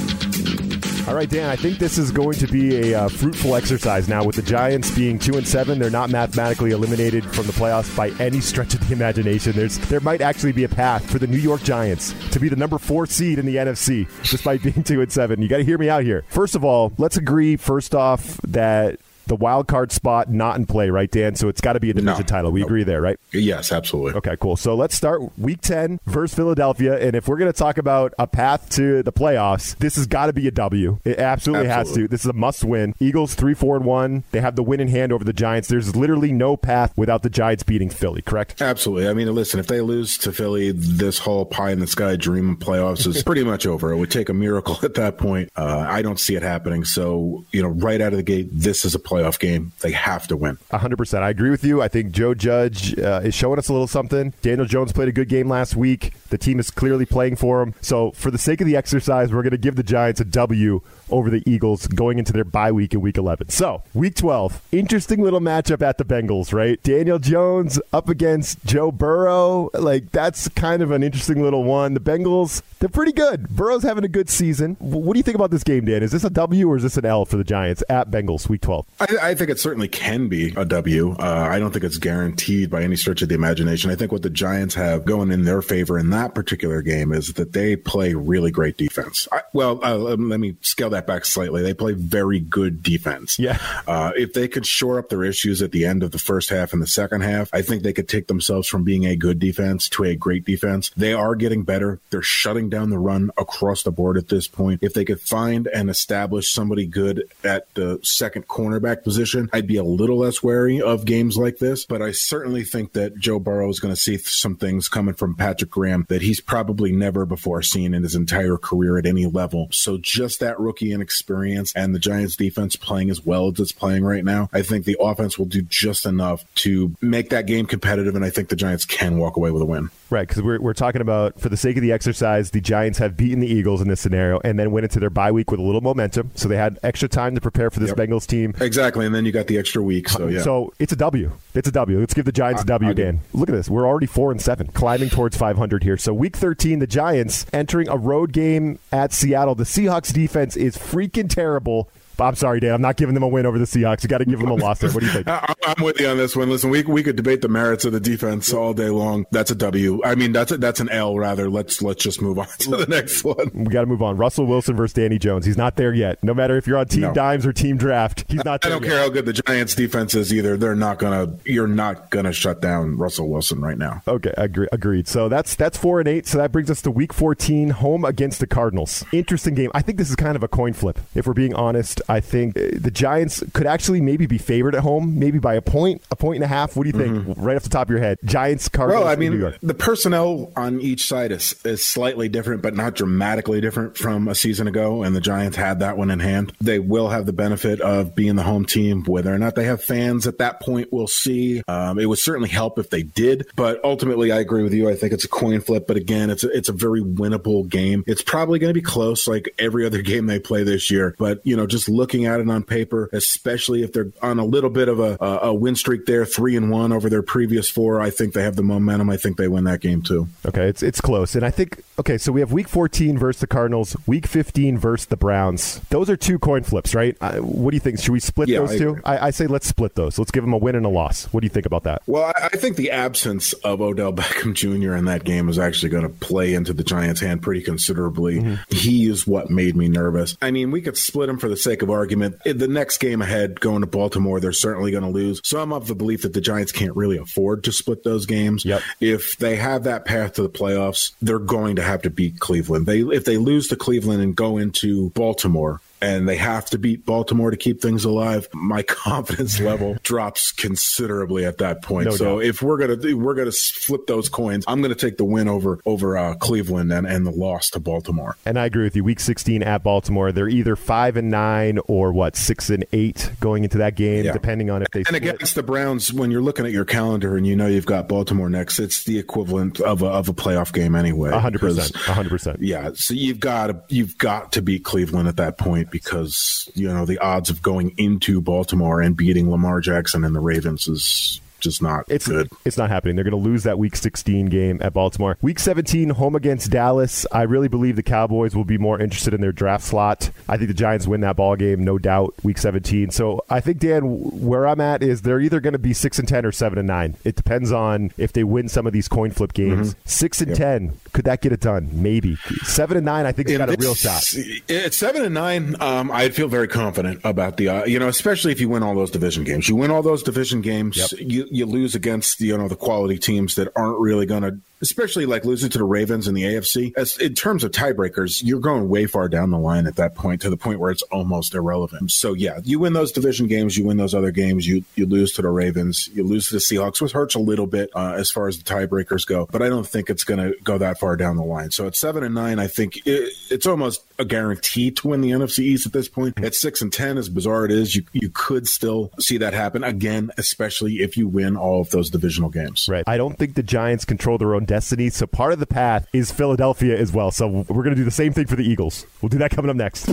All 1.09 1.15
right, 1.15 1.31
Dan. 1.31 1.49
I 1.49 1.57
think 1.57 1.79
this 1.79 1.97
is 1.97 2.11
going 2.11 2.37
to 2.37 2.47
be 2.47 2.93
a 2.93 3.01
uh, 3.01 3.09
fruitful 3.09 3.57
exercise 3.57 4.11
now. 4.11 4.23
With 4.23 4.37
the 4.37 4.43
Giants 4.43 4.91
being 4.91 5.19
two 5.19 5.39
and 5.39 5.49
seven, 5.49 5.79
they're 5.79 5.89
not 5.89 6.11
mathematically 6.11 6.73
eliminated 6.73 7.25
from 7.25 7.47
the 7.47 7.53
playoffs 7.55 7.97
by 7.97 8.11
any 8.23 8.43
stretch 8.43 8.75
of 8.75 8.87
the 8.87 8.93
imagination. 8.95 9.53
There's 9.53 9.79
there 9.89 10.01
might 10.01 10.21
actually 10.21 10.53
be 10.53 10.65
a 10.65 10.69
path 10.69 11.11
for 11.11 11.19
the 11.19 11.27
New 11.27 11.39
York 11.39 11.63
Giants 11.63 12.13
to 12.33 12.39
be 12.39 12.51
the 12.51 12.57
number 12.57 12.77
four 12.77 13.07
seed 13.07 13.39
in 13.39 13.47
the 13.47 13.57
NFC, 13.57 14.07
despite 14.31 14.63
being 14.75 14.83
two 14.83 15.01
and 15.01 15.11
seven. 15.11 15.41
You 15.41 15.49
got 15.49 15.57
to 15.57 15.65
hear 15.65 15.79
me 15.79 15.89
out 15.89 16.03
here. 16.03 16.27
First 16.29 16.55
of 16.55 16.63
all, 16.63 16.93
let's 16.99 17.17
agree 17.17 17.57
first 17.57 17.95
off 17.95 18.37
that 18.43 19.01
the 19.29 19.37
wild 19.37 19.69
card 19.69 19.93
spot 19.93 20.31
not 20.31 20.57
in 20.57 20.67
play, 20.67 20.91
right, 20.91 21.11
Dan? 21.11 21.35
So 21.37 21.49
it's 21.49 21.61
got 21.61 21.75
to 21.75 21.81
be 21.81 21.91
a 21.91 21.95
division 21.95 22.21
no, 22.21 22.27
title. 22.27 22.51
We 22.51 22.63
agree 22.63 22.85
there, 22.85 23.01
right? 23.01 23.19
Yes, 23.33 23.73
absolutely. 23.73 24.15
Okay, 24.15 24.37
cool. 24.41 24.57
So 24.57 24.75
let's 24.75 24.97
start 24.97 25.23
week 25.39 25.61
10 25.61 26.01
versus 26.07 26.35
Philadelphia. 26.35 26.99
And 26.99 27.15
if 27.15 27.29
we're 27.29 27.39
going 27.39 27.53
to 27.53 27.59
talk 27.59 27.79
about 27.79 28.15
a 28.19 28.27
path 28.27 28.69
to 28.71 29.03
the 29.03 29.13
playoffs, 29.13 29.77
this 29.77 29.97
has 29.97 30.07
got 30.07 30.27
to 30.27 30.33
be 30.33 30.49
a 30.49 30.51
W. 30.51 30.99
It 31.05 31.19
absolutely, 31.19 31.69
absolutely, 31.69 31.69
has 31.69 31.93
to. 31.93 32.09
This 32.09 32.21
is 32.21 32.27
a 32.27 32.33
must 32.33 32.65
win. 32.65 32.95
Eagles 32.99 33.35
3 33.35 33.55
4 33.55 33.77
and 33.77 33.85
1. 33.85 34.25
They 34.31 34.41
have 34.41 34.57
the 34.57 34.63
win 34.63 34.81
in 34.81 34.89
hand 34.89 35.13
over 35.13 35.25
the 35.25 35.33
Giants. 35.33 35.69
There's 35.69 35.95
literally 35.95 36.33
no 36.33 36.57
path 36.57 36.93
without 36.97 37.23
the 37.23 37.31
Giants 37.31 37.63
beating 37.63 37.91
Philly, 37.91 38.23
correct? 38.23 38.61
Absolutely. 38.61 39.09
I 39.09 39.15
mean, 39.15 39.33
listen, 39.35 39.61
if 39.61 39.67
they 39.67 39.81
lose 39.81 40.19
to 40.19 40.33
Philly, 40.33 40.73
this 40.73 41.19
whole 41.19 41.45
pie 41.45 41.71
in 41.71 41.81
the 41.81 41.87
sky 41.87 42.17
dream 42.17 42.51
of 42.51 42.59
playoffs 42.59 43.07
is 43.07 43.23
pretty 43.23 43.45
much 43.45 43.67
over. 43.67 43.93
It 43.93 43.99
would 43.99 44.11
take 44.11 44.29
a 44.29 44.35
miracle 44.35 44.79
at 44.83 44.95
that 44.95 45.19
point. 45.19 45.51
Uh, 45.57 45.85
I 45.89 46.03
don't 46.03 46.19
see 46.19 46.35
it 46.35 46.43
happening. 46.43 46.85
So, 46.85 47.45
you 47.53 47.63
know, 47.63 47.69
right 47.69 48.01
out 48.01 48.13
of 48.13 48.17
the 48.17 48.23
gate, 48.23 48.49
this 48.53 48.85
is 48.85 48.95
a 48.95 48.99
playoff 49.19 49.39
game. 49.39 49.73
They 49.81 49.93
have 49.93 50.27
to 50.29 50.37
win. 50.37 50.59
100%. 50.71 51.23
I 51.23 51.31
agree 51.31 51.51
with 51.51 51.65
you. 51.65 51.83
I 51.83 51.89
think 51.89 52.13
Joe 52.13 52.35
Judge 52.35 52.99
uh, 52.99 53.21
is 53.25 53.35
showing 53.35 53.59
us 53.59 53.69
a 53.69 53.73
little 53.73 53.87
something. 53.87 54.33
Daniel 54.43 54.67
Jones 54.67 54.93
played 54.93 55.09
a 55.09 55.13
good 55.13 55.29
game 55.29 55.49
last 55.49 55.77
week. 55.77 56.13
The 56.31 56.39
team 56.39 56.59
is 56.61 56.71
clearly 56.71 57.07
playing 57.07 57.37
for 57.37 57.63
him. 57.63 57.75
So, 57.81 58.13
for 58.13 58.31
the 58.31 58.39
sake 58.39 58.61
of 58.61 58.67
the 58.67 58.77
exercise, 58.77 59.33
we're 59.33 59.43
going 59.43 59.51
to 59.53 59.59
give 59.59 59.77
the 59.77 59.83
Giants 59.83 60.21
a 60.21 60.25
W 60.25 60.81
over 61.11 61.31
the 61.31 61.43
Eagles 61.47 61.87
going 61.87 62.19
into 62.19 62.33
their 62.33 62.45
bye 62.45 62.73
week 62.73 62.93
in 62.93 63.01
week 63.01 63.17
11. 63.17 63.49
So, 63.49 63.83
week 63.95 64.15
12, 64.15 64.61
interesting 64.73 65.23
little 65.23 65.41
matchup 65.41 65.83
at 65.83 65.99
the 65.99 66.05
Bengals, 66.05 66.53
right? 66.53 66.83
Daniel 66.83 67.19
Jones 67.19 67.81
up 67.93 68.09
against 68.09 68.65
Joe 68.65 68.93
Burrow. 68.93 69.71
Like, 69.75 70.13
that's 70.13 70.49
kind 70.49 70.83
of 70.83 70.91
an 70.91 71.03
interesting 71.03 71.43
little 71.43 71.65
one. 71.65 71.95
The 71.95 72.01
Bengals, 72.01 72.63
they're 72.79 72.89
pretty 72.89 73.13
good. 73.13 73.49
Burrow's 73.49 73.83
having 73.83 74.05
a 74.05 74.09
good 74.09 74.29
season. 74.29 74.77
What 74.81 75.15
do 75.15 75.19
you 75.19 75.23
think 75.23 75.35
about 75.35 75.51
this 75.51 75.65
game, 75.65 75.87
Dan? 75.87 76.03
Is 76.03 76.13
this 76.13 76.25
a 76.25 76.31
W 76.31 76.69
or 76.69 76.77
is 76.77 76.83
this 76.83 76.97
an 76.97 77.07
L 77.07 77.25
for 77.25 77.37
the 77.37 77.45
Giants 77.45 77.83
at 77.89 78.11
Bengals 78.11 78.49
week 78.49 78.61
12? 78.61 78.87
I, 79.01 79.07
I 79.21 79.35
think 79.35 79.51
it 79.51 79.59
certainly 79.59 79.89
can 79.89 80.29
be 80.29 80.53
a 80.57 80.65
W. 80.65 81.13
Uh, 81.13 81.49
I 81.51 81.59
don't 81.59 81.73
think 81.73 81.85
it's 81.85 81.97
guaranteed 81.97 82.71
by 82.71 82.83
any 82.83 82.97
stretch 82.97 83.23
of 83.23 83.29
the 83.29 83.35
imagination. 83.35 83.91
I 83.91 83.95
think 83.95 84.13
what 84.13 84.23
the 84.23 84.31
Giants 84.31 84.75
have 84.75 85.05
going 85.05 85.31
in 85.31 85.45
their 85.45 85.63
favor 85.63 85.99
in 85.99 86.11
that 86.11 86.35
particular 86.35 86.83
game 86.83 87.13
is 87.13 87.33
that 87.35 87.53
they 87.53 87.77
play 87.77 88.15
really 88.15 88.51
great 88.51 88.77
defense. 88.77 89.27
I, 89.33 89.43
well, 89.53 89.81
uh, 89.83 89.97
let 89.97 90.41
me 90.41 90.57
scale 90.61 90.91
that 90.91 91.07
back 91.07 91.25
slightly. 91.25 91.63
They 91.63 91.75
play 91.75 91.93
very 91.93 92.41
good 92.41 92.83
defense. 92.83 93.39
Yeah. 93.39 93.59
Uh, 93.87 94.13
if 94.17 94.35
they 94.35 94.49
could 94.49 94.67
shore 94.67 94.99
up 94.99 95.09
their 95.09 95.25
issues 95.25 95.63
at 95.63 95.73
the 95.73 95.87
end 95.87 96.03
of 96.03 96.11
the 96.11 96.19
first 96.19 96.51
half 96.51 96.73
and 96.73 96.83
the 96.83 96.87
second 96.87 97.23
half, 97.23 97.49
I 97.53 97.63
think 97.63 97.83
they 97.83 97.93
could 97.93 98.09
take 98.09 98.27
themselves 98.27 98.69
from 98.69 98.85
being 98.85 99.07
a 99.07 99.17
good 99.17 99.39
defense 99.39 99.89
to 99.91 100.05
a 100.05 100.17
great 100.17 100.45
defense. 100.45 100.91
They 100.97 101.13
are 101.13 101.35
getting 101.35 101.63
better. 101.63 102.01
They're 102.11 102.23
shutting 102.23 102.69
down 102.69 102.91
the 102.91 102.99
run 102.99 103.31
across 103.39 103.83
the 103.83 103.91
board 103.91 104.17
at 104.17 104.29
this 104.29 104.47
point. 104.47 104.83
If 104.83 104.95
they 104.95 105.05
could 105.05 105.21
find 105.21 105.67
and 105.69 105.89
establish 105.89 106.53
somebody 106.53 106.87
good 106.87 107.25
at 107.43 107.73
the 107.75 108.01
second 108.03 108.49
cornerback 108.49 108.98
position, 109.05 109.49
I'd 109.53 109.67
be 109.67 109.77
a 109.77 109.85
little 109.85 110.19
less 110.19 110.43
wary 110.43 110.81
of 110.81 111.05
games 111.05 111.37
like 111.37 111.59
this. 111.59 111.85
But 111.85 112.03
I 112.03 112.13
certainly 112.13 112.65
think 112.65 112.93
that 112.93 113.19
Joe 113.19 113.39
Burrow 113.39 113.69
is 113.69 113.81
going 113.81 113.95
to 113.95 114.01
see 114.01 114.17
some 114.19 114.57
things 114.57 114.89
coming 114.89 115.15
from 115.15 115.35
Patrick 115.35 115.71
Graham 115.71 116.07
that 116.09 116.23
he's 116.23 116.41
probably 116.41 116.93
never 116.93 117.25
before 117.27 117.63
seen 117.63 117.95
in 117.95 118.03
his 118.03 118.15
entire 118.15 118.57
career 118.57 118.99
at 118.99 119.07
any 119.07 119.27
level. 119.27 119.69
So 119.71 119.99
just 119.99 120.41
that 120.41 120.59
rookie 120.59 120.93
inexperience 120.93 121.73
and 121.75 121.95
the 121.95 121.99
Giants 121.99 122.37
defense 122.37 122.77
playing 122.77 123.11
as 123.11 123.25
well 123.25 123.49
as 123.49 123.61
it's 123.61 123.73
playing 123.73 124.05
right 124.05 124.25
now, 124.25 124.49
I 124.53 124.63
think 124.63 124.85
the 124.85 124.97
offense 125.01 125.39
will 125.39 125.47
do 125.47 125.63
just 125.63 126.07
enough 126.07 126.45
to 126.57 126.95
make 127.01 127.31
that 127.31 127.47
game 127.47 127.67
competitive. 127.67 128.15
And 128.15 128.25
I 128.25 128.31
think 128.31 128.49
the 128.49 128.57
Giants 128.57 128.85
can 128.85 129.19
walk 129.19 129.37
away 129.37 129.51
with 129.51 129.63
a 129.63 129.67
win. 129.67 129.91
Right, 130.11 130.27
because 130.27 130.43
we're, 130.43 130.59
we're 130.59 130.73
talking 130.73 131.03
about, 131.03 131.39
for 131.39 131.51
the 131.51 131.57
sake 131.57 131.77
of 131.77 131.83
the 131.83 131.93
exercise, 131.93 132.51
the 132.51 132.63
Giants 132.63 132.99
have 132.99 133.15
beaten 133.17 133.41
the 133.41 133.47
Eagles 133.47 133.83
in 133.83 133.89
this 133.89 134.01
scenario 134.01 134.41
and 134.43 134.59
then 134.59 134.71
went 134.71 134.85
into 134.85 134.99
their 134.99 135.11
bye 135.11 135.31
week 135.31 135.51
with 135.51 135.61
a 135.61 135.63
little 135.63 135.83
momentum. 135.83 136.31
So 136.35 136.49
they 136.49 136.57
had 136.57 136.79
extra 136.83 137.09
time 137.09 137.35
to 137.35 137.41
prepare 137.43 137.71
for 137.71 137.81
this 137.81 137.89
yep. 137.91 137.99
Bengals 137.99 138.27
team. 138.27 138.55
Exactly. 138.59 139.05
And 139.05 139.15
then 139.15 139.27
you 139.27 139.33
got 139.33 139.49
the 139.49 139.59
extra 139.59 139.83
week. 139.83 140.09
So, 140.09 140.29
yeah. 140.29 140.43
So 140.43 140.73
it's 140.79 140.93
a 140.93 140.97
W. 140.97 141.33
It's 141.55 141.69
a 141.69 141.73
W. 141.73 142.01
Let's 142.01 142.15
give 142.15 142.25
the 142.25 142.33
Giants 142.33 142.63
a 142.63 142.67
W, 142.67 142.95
Dan. 142.95 143.21
Look 143.35 143.51
at 143.51 143.55
this. 143.55 143.69
We're 143.69 143.87
already 143.87 144.07
4 144.07 144.33
and 144.33 144.41
7, 144.41 144.69
climbing 144.69 145.11
towards 145.11 145.37
500 145.37 145.83
here. 145.83 145.99
So 145.99 146.15
week 146.15 146.37
13, 146.37 146.79
the 146.79 146.87
Giants 146.87 147.45
entering 147.53 147.89
a 147.89 147.97
road 147.97 148.33
game 148.33 148.79
at 148.91 149.13
Seattle. 149.13 149.55
The 149.55 149.65
Seahawks 149.65 150.13
defense 150.13 150.57
is 150.57 150.79
freaking 150.79 151.29
terrible. 151.29 151.91
I'm 152.21 152.35
sorry, 152.35 152.61
Dan. 152.61 152.75
I'm 152.75 152.83
not 152.83 152.97
giving 152.97 153.15
them 153.15 153.23
a 153.23 153.29
win 153.29 153.47
over 153.47 153.59
the 153.59 153.65
Seahawks. 153.65 154.03
You 154.03 154.09
got 154.09 154.19
to 154.19 154.25
give 154.25 154.41
them 154.41 154.51
a 154.51 154.55
loss 154.55 154.81
there. 154.81 154.91
What 154.91 155.01
do 155.01 155.07
you 155.07 155.13
think? 155.13 155.29
I'm 155.29 155.83
with 155.83 156.01
you 156.01 156.09
on 156.09 156.17
this 156.17 156.35
one. 156.37 156.49
Listen, 156.51 156.71
we, 156.71 156.83
we 156.83 157.03
could 157.03 157.17
debate 157.17 157.43
the 157.43 157.49
merits 157.49 157.85
of 157.85 157.93
the 157.93 158.01
defense 158.01 158.53
all 158.53 158.75
day 158.75 158.89
long. 158.89 159.27
That's 159.31 159.51
a 159.51 159.55
W. 159.55 160.01
I 160.05 160.15
mean, 160.15 160.33
that's 160.33 160.53
a, 160.53 160.59
that's 160.59 160.81
an 160.81 160.89
L 160.89 161.17
rather. 161.17 161.49
Let's 161.49 161.83
let's 161.83 162.03
just 162.03 162.21
move 162.21 162.39
on 162.39 162.47
to 162.61 162.77
the 162.77 162.87
next 162.87 163.25
one. 163.25 163.51
We 163.55 163.67
got 163.67 163.83
to 163.83 163.87
move 163.87 164.03
on. 164.03 164.17
Russell 164.17 164.47
Wilson 164.47 164.77
versus 164.77 164.95
Danny 164.95 165.19
Jones. 165.19 165.47
He's 165.47 165.57
not 165.57 165.77
there 165.77 165.93
yet. 165.93 166.23
No 166.23 166.35
matter 166.35 166.57
if 166.57 166.67
you're 166.67 166.79
on 166.79 166.87
team 166.87 167.03
no. 167.03 167.15
dimes 167.15 167.47
or 167.47 167.53
team 167.53 167.77
draft, 167.77 168.25
he's 168.29 168.45
not. 168.45 168.65
I 168.65 168.69
don't 168.69 168.83
yet. 168.83 168.89
care 168.91 169.01
how 169.01 169.09
good 169.09 169.27
the 169.27 169.33
Giants 169.33 169.75
defense 169.75 170.15
is 170.15 170.33
either. 170.33 170.57
They're 170.57 170.75
not 170.75 170.99
gonna. 170.99 171.37
You're 171.45 171.69
not 171.69 172.11
gonna 172.11 172.33
shut 172.33 172.61
down 172.61 172.97
Russell 172.97 173.29
Wilson 173.29 173.61
right 173.61 173.79
now. 173.79 174.03
Okay, 174.07 174.33
agree, 174.37 174.69
agreed. 174.73 175.09
So 175.09 175.29
that's 175.29 175.55
that's 175.55 175.77
four 175.79 176.01
and 176.01 176.09
eight. 176.09 176.27
So 176.27 176.39
that 176.39 176.53
brings 176.53 176.71
us 176.71 176.83
to 176.83 176.91
week 176.91 177.13
14, 177.13 177.71
home 177.71 178.05
against 178.05 178.41
the 178.41 178.47
Cardinals. 178.47 179.05
Interesting 179.13 179.55
game. 179.55 179.71
I 179.75 179.83
think 179.83 179.99
this 179.99 180.11
is 180.11 180.17
kind 180.17 180.37
of 180.37 180.43
a 180.43 180.49
coin 180.49 180.73
flip. 180.73 180.99
If 181.15 181.27
we're 181.27 181.35
being 181.35 181.55
honest, 181.55 182.01
I 182.09 182.21
think 182.21 182.55
the 182.55 182.91
Giants 182.91 183.43
could 183.53 183.67
actually 183.67 184.01
maybe 184.01 184.27
be 184.27 184.39
favored 184.39 184.75
at 184.75 184.83
home, 184.83 185.19
maybe 185.19 185.39
by 185.39 185.55
a 185.55 185.63
point, 185.63 186.03
a 186.11 186.17
point 186.17 186.37
and 186.37 186.45
a 186.45 186.49
half. 186.49 186.77
What 186.77 186.85
do 186.85 186.91
you 186.91 186.99
think, 186.99 187.27
mm-hmm. 187.27 187.43
right 187.43 187.57
off 187.57 187.63
the 187.63 187.69
top 187.69 187.89
of 187.89 187.91
your 187.91 187.99
head? 188.01 188.19
Giants, 188.25 188.69
Cardinals. 188.69 189.05
Well, 189.05 189.13
I 189.13 189.17
mean, 189.17 189.55
the 189.63 189.75
personnel 189.75 190.53
on 190.57 190.81
each 190.81 191.07
side 191.07 191.33
is, 191.33 191.55
is 191.65 191.85
slightly 191.85 192.29
different, 192.29 192.63
but 192.63 192.75
not 192.75 192.95
dramatically 192.95 193.61
different 193.61 193.97
from 193.97 194.29
a 194.29 194.35
season 194.35 194.67
ago. 194.67 195.03
And 195.03 195.15
the 195.15 195.21
Giants 195.21 195.57
had 195.57 195.81
that 195.81 195.97
one 195.97 196.11
in 196.11 196.21
hand. 196.21 196.53
They 196.61 196.79
will 196.79 197.09
have 197.09 197.27
the 197.27 197.33
benefit 197.33 197.81
of 197.81 198.15
being 198.15 198.37
the 198.37 198.43
home 198.43 198.65
team. 198.65 199.05
Whether 199.05 199.35
or 199.35 199.39
not 199.39 199.55
they 199.55 199.65
have 199.65 199.83
fans 199.83 200.27
at 200.27 200.39
that 200.39 200.61
point, 200.61 200.89
we'll 200.91 201.07
see. 201.07 201.63
Um, 201.69 201.99
it 201.99 202.07
would 202.07 202.19
certainly 202.19 202.49
help 202.49 202.79
if 202.79 202.91
they 202.91 203.03
did, 203.03 203.47
but 203.57 203.83
ultimately, 203.85 204.33
I 204.33 204.39
agree 204.39 204.63
with 204.63 204.73
you. 204.73 204.89
I 204.89 204.95
think 204.95 205.13
it's 205.13 205.25
a 205.25 205.29
coin 205.29 205.61
flip. 205.61 205.87
But 205.87 205.97
again, 205.97 206.31
it's 206.31 206.45
a, 206.45 206.51
it's 206.57 206.69
a 206.69 206.73
very 206.73 207.03
winnable 207.03 207.69
game. 207.69 208.05
It's 208.07 208.23
probably 208.23 208.59
going 208.59 208.71
to 208.71 208.79
be 208.79 208.83
close, 208.83 209.29
like 209.29 209.49
every 209.59 209.85
other 209.85 210.03
game 210.09 210.27
they 210.27 210.39
play 210.39 210.63
this 210.63 210.91
year. 210.91 211.15
But 211.19 211.41
you 211.45 211.57
know, 211.57 211.67
just 211.67 211.89
looking 211.99 212.25
at 212.25 212.41
it 212.41 212.49
on 212.49 212.63
paper, 212.63 213.11
especially 213.13 213.83
if 213.83 213.93
they're 213.93 214.11
on 214.23 214.39
a 214.39 214.45
little 214.45 214.71
bit 214.71 214.89
of 214.89 215.01
a, 215.01 215.19
a 215.21 215.53
win 215.53 215.77
streak 215.77 216.07
there, 216.07 216.25
three 216.25 216.57
and 216.57 216.71
one 216.71 216.93
over 216.93 217.11
their 217.11 217.23
previous 217.23 217.69
four, 217.69 218.01
I 218.01 218.09
think 218.09 218.33
they 218.33 218.43
have 218.43 218.57
the 218.57 218.63
momentum. 218.63 219.11
I 219.11 219.19
think 219.19 219.37
they 219.37 219.49
win 219.49 219.65
that 219.65 219.81
game 219.81 220.01
too. 220.01 220.29
Okay, 220.47 220.69
it's 220.69 220.83
it's 220.83 221.01
close, 221.01 221.35
and 221.35 221.45
I 221.45 221.51
think 221.51 221.83
okay. 221.99 222.17
So 222.17 222.33
we 222.33 222.41
have 222.41 222.53
Week 222.53 222.69
14 222.69 223.19
versus 223.19 223.41
the 223.41 223.47
Cardinals, 223.47 223.97
Week 224.07 224.27
15 224.27 224.79
versus 224.79 225.07
the 225.07 225.17
Browns. 225.17 225.81
Those 225.91 226.09
are 226.09 226.17
two 226.17 226.39
coin 226.39 226.63
flips, 226.63 226.95
right? 226.95 227.17
Uh, 227.21 227.39
what 227.39 227.73
do 227.73 227.77
you 227.77 227.81
think? 227.81 227.99
Should 227.99 228.13
we 228.13 228.21
split 228.21 228.49
yeah, 228.49 228.61
those 228.61 228.73
I 228.73 228.79
two? 228.79 229.01
I, 229.05 229.27
I, 229.27 229.31
say 229.31 229.47
let's 229.47 229.67
split 229.67 229.97
those. 229.97 230.19
Let's 230.19 230.31
give 230.31 230.45
them 230.45 230.53
a 230.53 230.59
win 230.59 230.77
and 230.77 230.87
a 230.87 230.89
loss. 230.89 231.25
What 231.27 231.41
do 231.41 231.47
you 231.47 231.51
think 231.51 231.67
about 231.67 231.83
that? 231.85 232.03
Well, 232.07 232.33
I, 232.37 232.47
I 232.47 232.57
think 232.57 232.77
the 232.77 232.93
absence 232.93 233.53
of 233.55 233.81
Odell 233.81 234.13
Beckham 234.15 234.55
Jr. 234.55 234.95
in 234.95 235.07
that 235.07 235.25
game 235.25 235.49
is 235.49 235.59
actually 235.59 235.91
going 235.91 236.05
to 236.05 236.09
play 236.09 236.55
into 236.55 236.73
the 236.73 236.85
Giants' 236.85 237.21
hand 237.21 237.43
pretty 237.43 237.63
considerably. 237.63 238.41
Mm-hmm. 238.41 238.77
He 238.77 239.09
is 239.09 239.27
what 239.27 239.51
made 239.51 239.77
me 239.77 239.89
nervous. 239.89 240.37
I 240.41 240.53
mean, 240.53 240.71
we 240.71 240.81
could 240.81 240.97
split 240.97 241.29
him 241.29 241.39
for 241.39 241.49
the 241.49 241.57
sake 241.57 241.83
of 241.83 241.88
argument. 241.91 242.37
In 242.45 242.59
the 242.59 242.69
next 242.69 242.99
game 242.99 243.23
ahead, 243.23 243.61
going 243.61 243.81
to 243.81 243.87
Baltimore, 243.87 244.41
they're 244.41 244.53
certainly 244.53 244.91
going 244.91 245.05
to 245.05 245.11
lose. 245.11 245.41
So 245.45 245.61
I'm 245.61 245.73
of 245.73 245.87
the 245.87 245.95
belief 245.95 246.23
that 246.23 246.35
the 246.35 246.41
Giants 246.41 246.73
can't 246.73 246.95
really 246.97 247.17
afford 247.17 247.65
to 247.65 247.73
split 247.73 248.05
those 248.05 248.27
games. 248.27 248.65
Yep. 248.65 248.83
If 249.01 249.37
they 249.39 249.57
have 249.57 249.85
that 249.85 250.05
path 250.05 250.35
to 250.35 250.43
the 250.43 250.51
playoffs, 250.51 251.13
they're 251.21 251.39
going 251.39 251.77
to 251.77 251.83
have 251.83 252.03
to 252.03 252.11
beat 252.11 252.41
Cleveland. 252.41 252.87
They 252.87 253.01
if 253.01 253.25
they 253.25 253.37
lose 253.37 253.69
to 253.69 253.77
Cleveland 253.77 254.23
and 254.23 254.35
go 254.35 254.59
into 254.59 255.11
Baltimore, 255.11 255.81
and 256.01 256.29
they 256.29 256.37
have 256.37 256.67
to 256.71 256.79
beat 256.79 257.05
Baltimore 257.05 257.51
to 257.51 257.57
keep 257.57 257.81
things 257.81 258.05
alive, 258.05 258.49
my 258.53 258.83
confidence 258.89 259.61
level 259.61 259.97
drops 260.03 260.53
considerably 260.53 261.45
at 261.45 261.59
that 261.59 261.83
point. 261.83 262.07
No 262.07 262.17
so 262.17 262.25
doubt. 262.37 262.45
if 262.45 262.63
we're 262.63 262.79
gonna 262.79 263.17
we're 263.17 263.35
gonna 263.35 263.53
flip 263.53 264.07
those 264.07 264.29
coins, 264.29 264.65
I'm 264.69 264.83
gonna 264.83 264.95
take 264.95 265.17
the 265.17 265.25
win 265.25 265.49
over 265.49 265.81
over 265.87 266.17
uh, 266.17 266.35
Cleveland 266.35 266.93
and, 266.93 267.07
and 267.07 267.27
the 267.27 267.31
loss 267.31 267.71
to 267.71 267.81
Baltimore. 267.81 268.37
And 268.45 268.59
I 268.59 268.67
agree 268.67 268.85
with 268.85 268.97
you. 268.97 269.05
Week 269.05 269.21
16 269.21 269.63
at 269.63 269.83
Baltimore, 269.83 270.33
they're 270.33 270.49
either 270.49 270.77
five 270.77 271.17
and 271.17 271.31
nine 271.31 271.79
or 271.87 272.13
what 272.13 272.37
six 272.37 272.71
and 272.71 272.85
eight 272.93 273.31
going 273.41 273.65
into 273.65 273.79
that 273.79 273.95
game, 273.95 274.25
yeah. 274.25 274.33
depending 274.33 274.71
on 274.71 274.83
if 274.83 274.91
they. 274.91 275.01
And 275.01 275.09
split. 275.09 275.23
against 275.23 275.55
the 275.55 275.63
Browns, 275.63 276.13
when 276.13 276.31
you're 276.31 276.43
looking 276.43 276.67
at 276.67 276.73
your 276.73 276.85
calendar 276.85 277.37
and 277.37 277.47
you 277.47 277.57
know 277.57 277.67
you've 277.67 277.87
got 277.87 278.09
Baltimore 278.09 278.49
next, 278.49 278.79
it's 278.79 279.05
the 279.05 279.19
equivalent 279.19 279.81
of 279.81 280.03
a, 280.03 280.07
of 280.07 280.29
a 280.29 280.35
playoff 280.35 280.73
game 280.73 280.95
anyway. 280.95 281.31
hundred 281.31 281.61
percent, 281.61 281.95
hundred 281.97 282.31
percent. 282.31 282.61
Yeah, 282.61 282.91
so 282.95 283.15
you've 283.15 283.41
got 283.41 283.69
to 283.69 283.83
you've 283.89 284.19
got 284.19 284.53
to 284.53 284.63
beat 284.63 284.85
Cleveland 284.85 285.29
at 285.29 285.37
that 285.37 285.59
point 285.59 285.88
because 285.91 286.69
you 286.75 286.89
know 286.89 287.05
the 287.05 287.19
odds 287.19 287.51
of 287.51 287.63
going 287.63 287.95
into 287.97 288.41
Baltimore 288.41 289.01
and 289.01 289.17
beating 289.17 289.51
Lamar 289.51 289.81
Jackson 289.81 290.25
and 290.25 290.35
the 290.35 290.41
Ravens 290.41 290.89
is 290.89 291.41
just 291.59 291.83
not 291.83 292.05
it's, 292.09 292.27
good. 292.27 292.51
It's 292.65 292.77
not 292.77 292.91
happening. 292.91 293.17
They're 293.17 293.25
going 293.25 293.43
to 293.43 293.49
lose 293.49 293.63
that 293.65 293.79
Week 293.79 293.97
16 293.97 294.47
game 294.47 294.81
at 294.83 294.93
Baltimore. 294.93 295.37
Week 295.43 295.59
17, 295.59 296.11
home 296.11 296.35
against 296.35 296.71
Dallas. 296.71 297.27
I 297.33 297.43
really 297.43 297.69
believe 297.69 297.97
the 297.97 298.03
Cowboys 298.03 298.55
will 298.55 298.65
be 298.65 298.79
more 298.79 299.01
interested 299.01 299.35
in 299.35 299.41
their 299.41 299.53
draft 299.53 299.85
slot. 299.85 300.31
I 300.49 300.57
think 300.57 300.69
the 300.69 300.75
Giants 300.75 301.07
win 301.07 301.21
that 301.23 301.37
ball 301.37 301.57
game, 301.57 301.85
no 301.85 301.99
doubt. 301.99 302.35
Week 302.43 302.59
17. 302.59 303.11
So 303.11 303.45
I 303.51 303.61
think 303.61 303.79
Dan, 303.79 304.03
where 304.47 304.67
I'm 304.67 304.81
at 304.81 305.03
is 305.03 305.23
they're 305.23 305.41
either 305.41 305.61
going 305.61 305.73
to 305.73 305.79
be 305.79 305.93
six 305.93 306.19
and 306.19 306.29
10 306.29 306.47
or 306.47 306.53
seven 306.53 306.79
and 306.79 306.89
nine. 306.89 307.17
It 307.25 307.37
depends 307.37 307.73
on 307.73 308.13
if 308.17 308.33
they 308.33 308.45
win 308.45 308.69
some 308.69 308.87
of 308.87 308.93
these 308.93 309.09
coin 309.09 309.31
flip 309.31 309.53
games. 309.53 309.95
Mm-hmm. 309.95 310.09
Six 310.09 310.41
and 310.41 310.51
yep. 310.51 310.59
10, 310.59 310.99
could 311.13 311.25
that 311.25 311.41
get 311.41 311.53
it 311.53 311.61
done? 311.61 311.91
Maybe. 311.93 312.37
Seven 312.65 312.97
and 312.97 313.07
nine, 313.07 313.27
I 313.27 313.33
think 313.33 313.49
they 313.49 313.57
got 313.57 313.69
a 313.69 313.77
real 313.79 313.95
shot. 313.95 314.23
At 314.69 314.95
seven 314.95 315.25
and 315.25 315.35
nine, 315.35 315.77
um, 315.81 316.11
I'd 316.11 316.35
feel 316.35 316.49
very 316.49 316.69
confident 316.69 317.21
about 317.25 317.57
the, 317.57 317.69
uh, 317.69 317.85
you 317.85 317.99
know, 317.99 318.09
especially 318.09 318.53
if 318.53 318.61
you 318.61 318.69
win 318.69 318.83
all 318.83 318.95
those 318.95 319.11
division 319.11 319.45
games. 319.45 319.69
You 319.69 319.77
win 319.77 319.91
all 319.91 320.03
those 320.03 320.23
division 320.23 320.61
games, 320.61 320.97
yep. 320.97 321.11
you 321.19 321.48
you 321.51 321.67
lose 321.67 321.95
against 321.95 322.41
you 322.41 322.57
know 322.57 322.69
the 322.69 322.77
quality 322.77 323.19
teams 323.19 323.55
that 323.57 323.73
aren't 323.77 323.99
really 323.99 324.27
going 324.27 324.43
to 324.43 324.59
especially 324.81 325.27
like 325.27 325.45
losing 325.45 325.71
to 325.71 325.79
the 325.79 325.85
Ravens 325.85 326.29
in 326.29 326.35
the 326.35 326.43
AFC. 326.43 326.93
As 326.97 327.17
in 327.19 327.35
terms 327.35 327.65
of 327.65 327.73
tiebreakers, 327.73 328.43
you're 328.45 328.61
going 328.61 328.89
way 328.89 329.07
far 329.07 329.29
down 329.29 329.51
the 329.51 329.59
line 329.59 329.87
at 329.87 329.97
that 329.97 330.15
point 330.15 330.41
to 330.43 330.51
the 330.51 330.57
point 330.57 330.81
where 330.81 330.91
it's 330.91 331.03
almost 331.03 331.55
irrelevant. 331.55 332.11
So 332.11 332.35
yeah, 332.35 332.61
you 332.65 332.79
win 332.79 332.93
those 332.93 333.13
division 333.13 333.47
games, 333.47 333.77
you 333.77 333.85
win 333.85 333.97
those 333.97 334.15
other 334.15 334.31
games, 334.31 334.67
you 334.67 334.85
you 334.95 335.07
lose 335.07 335.33
to 335.33 335.43
the 335.43 335.49
Ravens, 335.49 336.09
you 336.13 336.25
lose 336.25 336.49
to 336.49 336.55
the 336.55 336.61
Seahawks, 336.61 337.01
which 337.01 337.13
hurts 337.13 337.35
a 337.35 337.41
little 337.41 337.67
bit 337.67 337.91
uh, 337.95 338.15
as 338.17 338.31
far 338.31 338.49
as 338.49 338.59
the 338.59 338.65
tiebreakers 338.65 339.27
go. 339.27 339.49
But 339.51 339.63
I 339.63 339.69
don't 339.69 339.87
think 339.87 340.11
it's 340.11 340.25
going 340.25 340.39
to 340.39 340.59
go 340.63 340.79
that 340.79 340.99
far 340.99 341.17
down 341.17 341.37
the 341.37 341.45
line. 341.45 341.71
So 341.71 341.87
at 341.87 341.97
seven 341.97 342.23
and 342.23 342.35
nine, 342.35 342.59
I 342.59 342.67
think 342.67 342.97
it, 343.07 343.33
it's 343.51 343.67
almost 343.67 344.05
a 344.19 344.25
guarantee 344.25 344.91
to 344.91 345.09
win 345.09 345.21
the 345.21 345.31
NFC 345.31 345.61
East 345.61 345.87
at 345.87 345.93
this 345.93 346.09
point. 346.09 346.43
At 346.43 346.55
six 346.55 346.81
and 346.81 346.93
ten, 346.93 347.19
as 347.19 347.29
bizarre 347.29 347.65
it 347.65 347.71
is, 347.71 347.95
you 347.95 348.05
you 348.13 348.31
could 348.31 348.69
still 348.69 349.11
see 349.19 349.39
that 349.39 349.55
happen 349.55 349.85
again, 349.85 350.31
especially 350.39 350.97
if 350.97 351.17
you 351.17 351.29
win 351.29 351.57
all 351.57 351.81
of 351.81 351.91
those 351.91 352.11
divisional 352.11 352.51
games. 352.51 352.89
Right. 352.89 353.05
I 353.07 353.17
don't 353.17 353.37
think 353.39 353.55
the 353.55 353.63
Giants 353.63 354.05
control 354.05 354.39
their 354.39 354.55
own 354.55 354.65
destiny. 354.69 355.11
So 355.11 355.27
part 355.27 355.53
of 355.53 355.59
the 355.59 355.67
path 355.67 356.07
is 356.13 356.31
Philadelphia 356.31 356.97
as 356.97 357.13
well. 357.13 357.33
So 357.33 357.49
we're 357.49 357.83
going 357.83 357.91
to 357.91 357.97
do 357.97 358.05
the 358.05 358.13
same 358.13 358.33
thing 358.33 358.47
for 358.47 358.55
the 358.55 358.63
Eagles. 358.63 359.05
We'll 359.21 359.31
do 359.31 359.39
that 359.39 359.51
coming 359.51 359.71
up 359.71 359.77
next. 359.77 360.07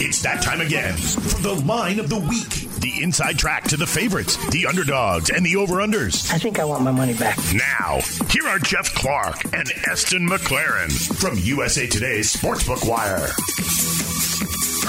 It's 0.00 0.22
that 0.22 0.42
time 0.42 0.60
again 0.60 0.94
for 0.94 1.42
the 1.42 1.54
line 1.64 1.98
of 1.98 2.10
the 2.10 2.18
week. 2.18 2.66
The 2.80 3.02
inside 3.02 3.38
track 3.38 3.64
to 3.64 3.76
the 3.76 3.86
favorites, 3.86 4.36
the 4.50 4.66
underdogs, 4.66 5.30
and 5.30 5.44
the 5.44 5.56
over-unders. 5.56 6.32
I 6.32 6.38
think 6.38 6.58
I 6.60 6.64
want 6.64 6.84
my 6.84 6.92
money 6.92 7.14
back. 7.14 7.38
Now, 7.52 8.00
here 8.30 8.46
are 8.46 8.58
Jeff 8.58 8.94
Clark 8.94 9.44
and 9.52 9.72
Eston 9.90 10.28
McLaren 10.28 10.92
from 11.20 11.38
USA 11.38 11.86
Today's 11.86 12.32
Sportsbook 12.34 12.88
Wire. 12.88 13.28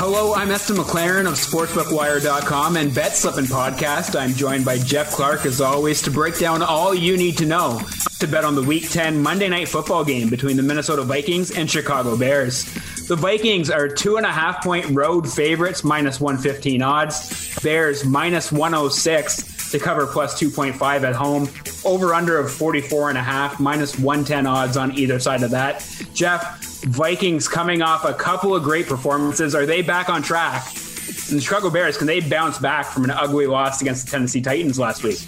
Hello, 0.02 0.34
I'm 0.34 0.50
Eston 0.50 0.78
McLaren 0.78 1.28
of 1.28 1.34
SportsbookWire.com 1.34 2.78
and 2.78 2.96
Bet 2.96 3.18
Slippin' 3.18 3.44
Podcast. 3.44 4.18
I'm 4.18 4.32
joined 4.32 4.64
by 4.64 4.78
Jeff 4.78 5.12
Clark, 5.12 5.46
as 5.46 5.60
always, 5.60 6.02
to 6.04 6.10
break 6.10 6.40
down 6.40 6.64
all 6.64 6.96
you 6.96 7.18
need 7.18 7.38
to 7.40 7.46
know 7.46 7.82
to 8.20 8.26
bet 8.26 8.46
on 8.46 8.56
the 8.56 8.64
Week 8.64 8.90
10 8.90 9.22
Monday 9.22 9.50
Night 9.50 9.68
Football 9.68 10.06
game 10.06 10.30
between 10.30 10.56
the 10.56 10.64
Minnesota 10.64 11.04
Vikings 11.04 11.52
and 11.52 11.70
Chicago 11.70 12.16
Bears. 12.16 12.64
The 13.10 13.18
Vikings 13.18 13.70
are 13.70 13.90
two 13.90 14.16
and 14.16 14.26
a 14.26 14.32
half 14.32 14.64
point 14.64 14.86
road 14.92 15.30
favorites, 15.30 15.84
minus 15.84 16.22
115 16.22 16.82
odds. 16.82 17.60
Bears 17.62 18.06
minus 18.06 18.54
106 18.54 19.72
to 19.72 19.80
cover 19.80 20.08
plus 20.08 20.42
2.5 20.42 21.04
at 21.04 21.14
home. 21.14 21.50
Over 21.84 22.14
under 22.14 22.38
of 22.38 22.50
44 22.50 23.10
and 23.10 23.18
a 23.18 23.22
half, 23.22 23.60
minus 23.60 24.00
110 24.00 24.48
odds 24.48 24.78
on 24.78 24.98
either 24.98 25.20
side 25.20 25.44
of 25.44 25.52
that. 25.52 25.86
Jeff, 26.14 26.69
Vikings 26.84 27.48
coming 27.48 27.82
off 27.82 28.06
a 28.06 28.14
couple 28.14 28.56
of 28.56 28.64
great 28.64 28.88
performances. 28.88 29.54
Are 29.54 29.66
they 29.66 29.82
back 29.82 30.10
on 30.10 30.22
track? 30.22 30.66
And 31.30 31.38
the 31.38 31.42
Chicago 31.42 31.70
Bears, 31.70 31.98
can 31.98 32.08
they 32.08 32.20
bounce 32.20 32.58
back 32.58 32.86
from 32.88 33.04
an 33.04 33.12
ugly 33.12 33.48
loss 33.48 33.82
against 33.82 34.06
the 34.06 34.12
Tennessee 34.12 34.42
Titans 34.42 34.80
last 34.80 35.04
week? 35.04 35.20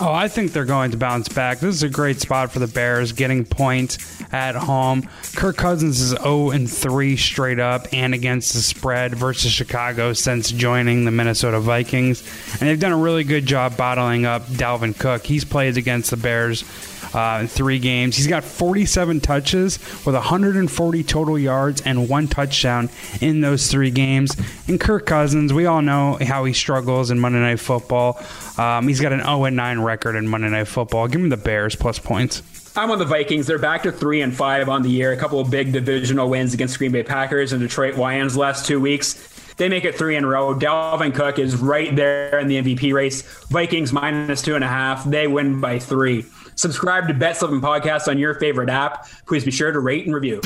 Oh, 0.00 0.12
I 0.12 0.26
think 0.26 0.52
they're 0.52 0.64
going 0.64 0.90
to 0.92 0.96
bounce 0.96 1.28
back. 1.28 1.60
This 1.60 1.76
is 1.76 1.82
a 1.84 1.88
great 1.88 2.20
spot 2.20 2.50
for 2.50 2.58
the 2.58 2.66
Bears, 2.66 3.12
getting 3.12 3.44
points 3.44 4.20
at 4.32 4.56
home. 4.56 5.08
Kirk 5.36 5.56
Cousins 5.56 6.00
is 6.00 6.10
0 6.10 6.50
and 6.50 6.68
3 6.68 7.16
straight 7.16 7.60
up 7.60 7.86
and 7.92 8.12
against 8.12 8.52
the 8.52 8.60
spread 8.60 9.14
versus 9.14 9.52
Chicago 9.52 10.12
since 10.12 10.50
joining 10.50 11.04
the 11.04 11.10
Minnesota 11.10 11.60
Vikings, 11.60 12.22
and 12.52 12.68
they've 12.68 12.80
done 12.80 12.92
a 12.92 12.96
really 12.96 13.22
good 13.22 13.46
job 13.46 13.76
bottling 13.76 14.26
up 14.26 14.42
Dalvin 14.46 14.98
Cook. 14.98 15.24
He's 15.24 15.44
played 15.44 15.76
against 15.76 16.10
the 16.10 16.16
Bears 16.16 16.64
uh, 17.14 17.38
in 17.42 17.48
three 17.48 17.78
games. 17.78 18.16
He's 18.16 18.26
got 18.26 18.44
47 18.44 19.20
touches 19.20 19.78
with 20.04 20.14
140 20.14 21.04
total 21.04 21.38
yards 21.38 21.80
and 21.82 22.08
one 22.08 22.28
touchdown 22.28 22.90
in 23.20 23.40
those 23.40 23.70
three 23.70 23.90
games. 23.90 24.36
And 24.68 24.80
Kirk 24.80 25.06
Cousins, 25.06 25.52
we 25.52 25.66
all 25.66 25.82
know 25.82 26.18
how 26.20 26.44
he 26.44 26.52
struggles 26.52 27.10
in 27.10 27.20
Monday 27.20 27.40
Night 27.40 27.60
Football. 27.60 28.20
Um, 28.58 28.88
he's 28.88 29.00
got 29.00 29.12
an 29.12 29.20
0 29.20 29.48
9 29.48 29.80
record 29.80 30.16
in 30.16 30.28
Monday 30.28 30.50
Night 30.50 30.68
Football. 30.68 31.08
Give 31.08 31.20
him 31.20 31.28
the 31.28 31.36
Bears 31.36 31.76
plus 31.76 31.98
points. 31.98 32.42
I'm 32.74 32.90
on 32.90 32.98
the 32.98 33.04
Vikings. 33.04 33.46
They're 33.46 33.58
back 33.58 33.82
to 33.82 33.92
three 33.92 34.22
and 34.22 34.34
five 34.34 34.70
on 34.70 34.82
the 34.82 34.88
year. 34.88 35.12
A 35.12 35.16
couple 35.16 35.38
of 35.38 35.50
big 35.50 35.72
divisional 35.72 36.30
wins 36.30 36.54
against 36.54 36.78
Green 36.78 36.90
Bay 36.90 37.02
Packers 37.02 37.52
and 37.52 37.60
Detroit 37.60 37.96
Lions 37.96 38.34
last 38.34 38.64
two 38.64 38.80
weeks. 38.80 39.28
They 39.58 39.68
make 39.68 39.84
it 39.84 39.94
three 39.94 40.16
in 40.16 40.24
a 40.24 40.26
row. 40.26 40.54
Dalvin 40.54 41.14
Cook 41.14 41.38
is 41.38 41.56
right 41.56 41.94
there 41.94 42.38
in 42.38 42.48
the 42.48 42.62
MVP 42.62 42.94
race. 42.94 43.20
Vikings 43.48 43.92
minus 43.92 44.40
two 44.40 44.54
and 44.54 44.64
a 44.64 44.68
half. 44.68 45.04
They 45.04 45.26
win 45.26 45.60
by 45.60 45.78
three. 45.78 46.24
Subscribe 46.54 47.08
to 47.08 47.14
Bet 47.14 47.36
Slippin' 47.36 47.60
Podcast 47.60 48.08
on 48.08 48.18
your 48.18 48.34
favorite 48.34 48.70
app. 48.70 49.08
Please 49.26 49.44
be 49.44 49.50
sure 49.50 49.72
to 49.72 49.80
rate 49.80 50.06
and 50.06 50.14
review. 50.14 50.40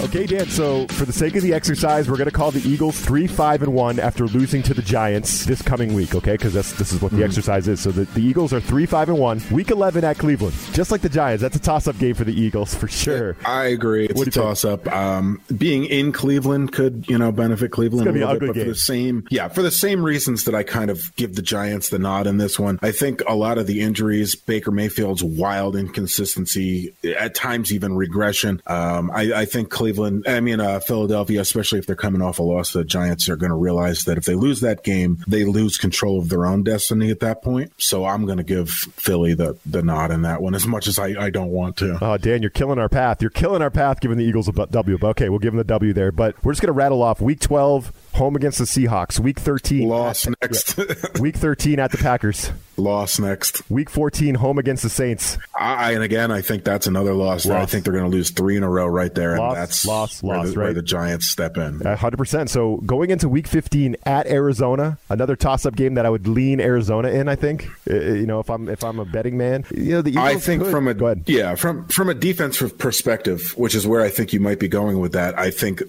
Okay, 0.00 0.26
Dan. 0.26 0.48
So, 0.48 0.86
for 0.88 1.04
the 1.04 1.12
sake 1.12 1.34
of 1.34 1.42
the 1.42 1.52
exercise, 1.52 2.08
we're 2.08 2.16
going 2.16 2.30
to 2.30 2.34
call 2.34 2.52
the 2.52 2.66
Eagles 2.66 3.00
three, 3.00 3.26
five, 3.26 3.62
and 3.62 3.74
one 3.74 3.98
after 3.98 4.26
losing 4.26 4.62
to 4.62 4.72
the 4.72 4.80
Giants 4.80 5.44
this 5.44 5.60
coming 5.60 5.92
week. 5.92 6.14
Okay, 6.14 6.32
because 6.32 6.54
this 6.54 6.92
is 6.92 7.02
what 7.02 7.10
the 7.10 7.16
mm-hmm. 7.18 7.24
exercise 7.24 7.66
is. 7.66 7.80
So 7.80 7.90
the, 7.90 8.04
the 8.04 8.20
Eagles 8.20 8.52
are 8.52 8.60
three, 8.60 8.86
five, 8.86 9.08
and 9.08 9.18
one. 9.18 9.42
Week 9.50 9.70
eleven 9.70 10.04
at 10.04 10.16
Cleveland, 10.16 10.54
just 10.72 10.92
like 10.92 11.00
the 11.00 11.08
Giants. 11.08 11.42
That's 11.42 11.56
a 11.56 11.60
toss-up 11.60 11.98
game 11.98 12.14
for 12.14 12.22
the 12.22 12.32
Eagles 12.32 12.74
for 12.74 12.86
sure. 12.86 13.36
I 13.44 13.66
agree. 13.66 14.06
It's 14.06 14.22
a 14.22 14.30
toss-up. 14.30 14.86
Um, 14.94 15.40
being 15.56 15.84
in 15.84 16.12
Cleveland 16.12 16.72
could 16.72 17.06
you 17.08 17.18
know 17.18 17.32
benefit 17.32 17.72
Cleveland 17.72 18.06
it's 18.06 18.16
a 18.16 18.18
little 18.18 18.38
bit, 18.38 18.46
but 18.46 18.54
game. 18.54 18.64
for 18.64 18.70
the 18.70 18.76
same 18.76 19.26
yeah 19.30 19.48
for 19.48 19.62
the 19.62 19.70
same 19.70 20.02
reasons 20.02 20.44
that 20.44 20.54
I 20.54 20.62
kind 20.62 20.90
of 20.90 21.14
give 21.16 21.34
the 21.34 21.42
Giants 21.42 21.88
the 21.88 21.98
nod 21.98 22.28
in 22.28 22.38
this 22.38 22.56
one. 22.56 22.78
I 22.82 22.92
think 22.92 23.20
a 23.26 23.34
lot 23.34 23.58
of 23.58 23.66
the 23.66 23.80
injuries, 23.80 24.36
Baker 24.36 24.70
Mayfield's 24.70 25.24
wild 25.24 25.74
inconsistency, 25.74 26.94
at 27.18 27.34
times 27.34 27.72
even 27.72 27.96
regression. 27.96 28.62
Um, 28.66 29.10
I, 29.10 29.32
I 29.34 29.44
think 29.44 29.70
Cleveland 29.70 29.87
Cleveland, 29.88 30.24
I 30.28 30.40
mean 30.40 30.60
uh, 30.60 30.80
Philadelphia, 30.80 31.40
especially 31.40 31.78
if 31.78 31.86
they're 31.86 31.96
coming 31.96 32.20
off 32.20 32.38
a 32.38 32.42
loss, 32.42 32.74
the 32.74 32.84
Giants 32.84 33.26
are 33.30 33.36
going 33.36 33.48
to 33.48 33.56
realize 33.56 34.04
that 34.04 34.18
if 34.18 34.24
they 34.26 34.34
lose 34.34 34.60
that 34.60 34.84
game, 34.84 35.24
they 35.26 35.44
lose 35.44 35.78
control 35.78 36.18
of 36.18 36.28
their 36.28 36.44
own 36.44 36.62
destiny 36.62 37.10
at 37.10 37.20
that 37.20 37.40
point. 37.42 37.72
So 37.78 38.04
I'm 38.04 38.26
going 38.26 38.36
to 38.36 38.44
give 38.44 38.68
Philly 38.68 39.32
the 39.32 39.56
the 39.64 39.82
nod 39.82 40.10
in 40.10 40.22
that 40.22 40.42
one, 40.42 40.54
as 40.54 40.66
much 40.66 40.88
as 40.88 40.98
I, 40.98 41.06
I 41.18 41.30
don't 41.30 41.48
want 41.48 41.78
to. 41.78 41.96
Oh, 42.02 42.18
Dan, 42.18 42.42
you're 42.42 42.50
killing 42.50 42.78
our 42.78 42.90
path. 42.90 43.22
You're 43.22 43.30
killing 43.30 43.62
our 43.62 43.70
path, 43.70 44.00
giving 44.00 44.18
the 44.18 44.24
Eagles 44.24 44.46
a 44.46 44.52
W. 44.52 44.98
But 44.98 45.08
okay, 45.08 45.30
we'll 45.30 45.38
give 45.38 45.52
them 45.52 45.58
the 45.58 45.64
W 45.64 45.94
there. 45.94 46.12
But 46.12 46.36
we're 46.44 46.52
just 46.52 46.60
going 46.60 46.68
to 46.68 46.72
rattle 46.72 47.02
off 47.02 47.22
Week 47.22 47.40
12 47.40 47.90
home 48.18 48.36
against 48.36 48.58
the 48.58 48.64
Seahawks. 48.64 49.18
Week 49.18 49.38
13 49.38 49.88
loss 49.88 50.26
at, 50.26 50.34
next. 50.42 50.76
week 51.20 51.36
13 51.36 51.78
at 51.78 51.90
the 51.90 51.98
Packers. 51.98 52.50
Loss 52.78 53.18
next. 53.18 53.68
Week 53.68 53.90
14 53.90 54.36
home 54.36 54.56
against 54.58 54.84
the 54.84 54.88
Saints. 54.88 55.36
I, 55.52 55.92
and 55.92 56.02
again, 56.04 56.30
I 56.30 56.42
think 56.42 56.62
that's 56.62 56.86
another 56.86 57.12
loss. 57.12 57.44
loss. 57.44 57.60
I 57.60 57.66
think 57.66 57.82
they're 57.82 57.92
going 57.92 58.08
to 58.08 58.16
lose 58.16 58.30
three 58.30 58.56
in 58.56 58.62
a 58.62 58.70
row 58.70 58.86
right 58.86 59.12
there, 59.12 59.36
loss, 59.36 59.54
and 59.54 59.62
that's 59.62 59.84
loss, 59.84 60.22
where, 60.22 60.38
loss, 60.38 60.50
the, 60.50 60.56
right. 60.56 60.64
where 60.66 60.74
the 60.74 60.82
Giants 60.82 61.28
step 61.28 61.56
in. 61.56 61.80
hundred 61.80 62.18
percent. 62.18 62.50
So 62.50 62.76
going 62.86 63.10
into 63.10 63.28
Week 63.28 63.48
15 63.48 63.96
at 64.06 64.28
Arizona, 64.28 64.96
another 65.08 65.34
toss-up 65.34 65.74
game 65.74 65.94
that 65.94 66.06
I 66.06 66.10
would 66.10 66.28
lean 66.28 66.60
Arizona 66.60 67.08
in. 67.08 67.28
I 67.28 67.34
think 67.34 67.68
uh, 67.90 67.94
uh, 67.94 67.98
you 67.98 68.26
know 68.26 68.38
if 68.38 68.48
I'm 68.48 68.68
if 68.68 68.84
I'm 68.84 69.00
a 69.00 69.04
betting 69.04 69.36
man, 69.36 69.64
you 69.74 69.94
know 69.94 70.02
the 70.02 70.10
Eagles 70.10 70.24
I 70.24 70.36
think 70.36 70.62
could. 70.62 70.70
from 70.70 70.86
a 70.86 71.16
yeah 71.26 71.56
from 71.56 71.88
from 71.88 72.08
a 72.08 72.14
defensive 72.14 72.78
perspective, 72.78 73.54
which 73.56 73.74
is 73.74 73.88
where 73.88 74.02
I 74.02 74.08
think 74.08 74.32
you 74.32 74.38
might 74.38 74.60
be 74.60 74.68
going 74.68 75.00
with 75.00 75.14
that. 75.14 75.36
I 75.36 75.50
think 75.50 75.82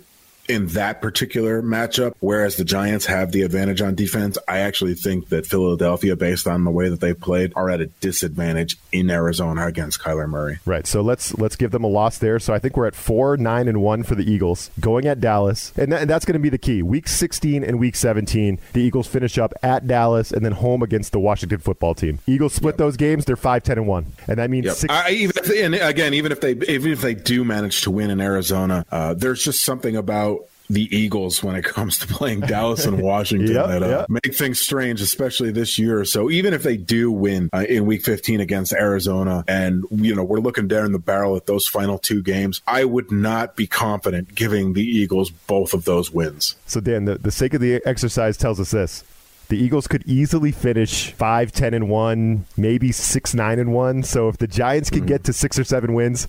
in 0.50 0.68
that 0.68 1.02
particular 1.02 1.62
matchup, 1.62 2.16
whereas 2.20 2.56
the 2.56 2.66
Giants 2.66 3.06
have 3.06 3.32
the 3.32 3.44
advantage 3.44 3.82
on 3.82 3.96
defense, 3.96 4.38
I 4.48 4.60
actually 4.60 4.96
think 4.96 5.30
that 5.30 5.46
Philadelphia, 5.46 6.16
based 6.16 6.48
on 6.48 6.64
the 6.64 6.72
way 6.72 6.90
that 6.90 7.00
they 7.00 7.14
played, 7.14 7.54
are 7.56 7.70
at 7.70 7.82
a 7.82 7.86
disadvantage 7.86 8.78
in 8.92 9.10
Arizona 9.12 9.68
against 9.68 10.00
Kyler 10.00 10.28
Murray. 10.28 10.60
Right. 10.66 10.88
So 10.88 11.02
let's 11.02 11.34
let's 11.36 11.56
give 11.56 11.72
them 11.72 11.84
a 11.84 11.88
loss 11.88 12.18
there. 12.18 12.40
So 12.40 12.54
I 12.54 12.60
think 12.60 12.76
we're 12.76 12.88
at 12.88 12.96
four, 12.96 13.38
nine, 13.38 13.68
and 13.68 13.82
one 13.82 14.04
for 14.04 14.16
the 14.16 14.30
Eagles 14.30 14.72
going 14.80 15.06
at 15.06 15.22
Dallas, 15.22 15.72
and, 15.78 15.94
and 15.94 16.10
that's 16.10 16.26
going 16.26 16.34
to 16.34 16.40
be 16.40 16.50
the 16.50 16.58
key. 16.58 16.82
Week 16.82 17.08
16 17.08 17.64
and 17.64 17.80
Week 17.80 17.96
17, 17.96 18.60
the 18.74 18.82
Eagles 18.82 19.08
finish 19.08 19.38
up 19.38 19.54
at 19.62 19.88
Dallas 19.88 20.32
and 20.32 20.44
then 20.44 20.54
home 20.54 20.82
against 20.82 21.12
the 21.12 21.20
Washington 21.20 21.60
Football 21.60 21.94
Team. 21.94 22.20
Eagles 22.26 22.54
split 22.54 22.74
yep. 22.74 22.78
those 22.78 22.98
games; 22.98 23.26
they're 23.26 23.36
five, 23.36 23.64
ten, 23.64 23.78
and 23.78 23.88
one, 23.88 24.08
and 24.28 24.40
that 24.40 24.50
means 24.50 24.66
yep. 24.66 24.76
six. 24.76 24.94
I, 24.94 25.12
even 25.12 25.38
if, 25.38 25.50
and 25.50 25.76
again, 25.76 26.16
even 26.16 26.32
if 26.32 26.42
they 26.42 26.54
even 26.54 26.92
if 26.92 27.02
they 27.02 27.14
do 27.14 27.44
manage 27.44 27.82
to 27.82 27.92
win 27.92 28.10
in 28.10 28.20
Arizona, 28.20 28.86
uh, 28.92 29.14
there's 29.14 29.44
just 29.44 29.64
something 29.64 29.96
about 29.96 30.39
the 30.70 30.96
Eagles 30.96 31.44
when 31.44 31.56
it 31.56 31.66
comes 31.66 31.98
to 32.00 32.08
playing 32.08 32.42
Dallas 32.42 32.86
and 32.86 33.02
Washington 33.02 33.54
yep, 33.56 33.68
that 33.68 33.84
uh, 33.84 33.88
yep. 33.88 34.10
make 34.10 34.36
things 34.36 34.60
strange, 34.60 35.02
especially 35.02 35.52
this 35.52 35.80
year. 35.80 36.06
So 36.06 36.30
even 36.30 36.54
if 36.54 36.64
they 36.64 36.78
do 36.78 37.12
win 37.12 37.50
uh, 37.54 37.66
in 37.68 37.86
Week 37.86 38.04
15 38.04 38.40
against 38.40 38.74
Arizona, 38.74 39.44
and 39.48 39.86
you 39.92 40.16
know 40.16 40.24
we're 40.24 40.40
looking 40.40 40.68
down 40.68 40.92
the 40.92 41.00
barrel 41.00 41.36
at 41.36 41.46
those 41.46 41.68
final 41.68 41.98
two 41.98 42.22
games, 42.22 42.62
I 42.68 42.86
would 42.86 43.12
not 43.12 43.56
be 43.56 43.68
confident 43.68 44.36
giving 44.36 44.74
the 44.74 44.84
Eagles 44.84 45.30
both 45.30 45.74
of 45.74 45.86
those 45.86 46.12
wins. 46.12 46.56
So 46.66 46.80
Dan, 46.80 47.06
the, 47.06 47.16
the 47.16 47.32
sake 47.32 47.54
of 47.54 47.62
the 47.62 47.82
exercise 47.86 48.38
tells 48.38 48.60
us 48.60 48.72
this. 48.72 49.04
The 49.50 49.58
Eagles 49.58 49.88
could 49.88 50.04
easily 50.06 50.52
finish 50.52 51.12
5 51.12 51.52
10 51.52 51.74
and 51.74 51.90
1, 51.90 52.46
maybe 52.56 52.92
6 52.92 53.34
9 53.34 53.60
and 53.60 53.74
1. 53.74 54.04
So 54.04 54.30
if 54.30 54.38
the 54.38 54.46
Giants 54.46 54.92
can 54.92 55.00
mm-hmm. 55.00 55.08
get 55.08 55.24
to 55.24 55.34
6 55.34 55.58
or 55.58 55.64
7 55.64 55.94
wins, 55.94 56.28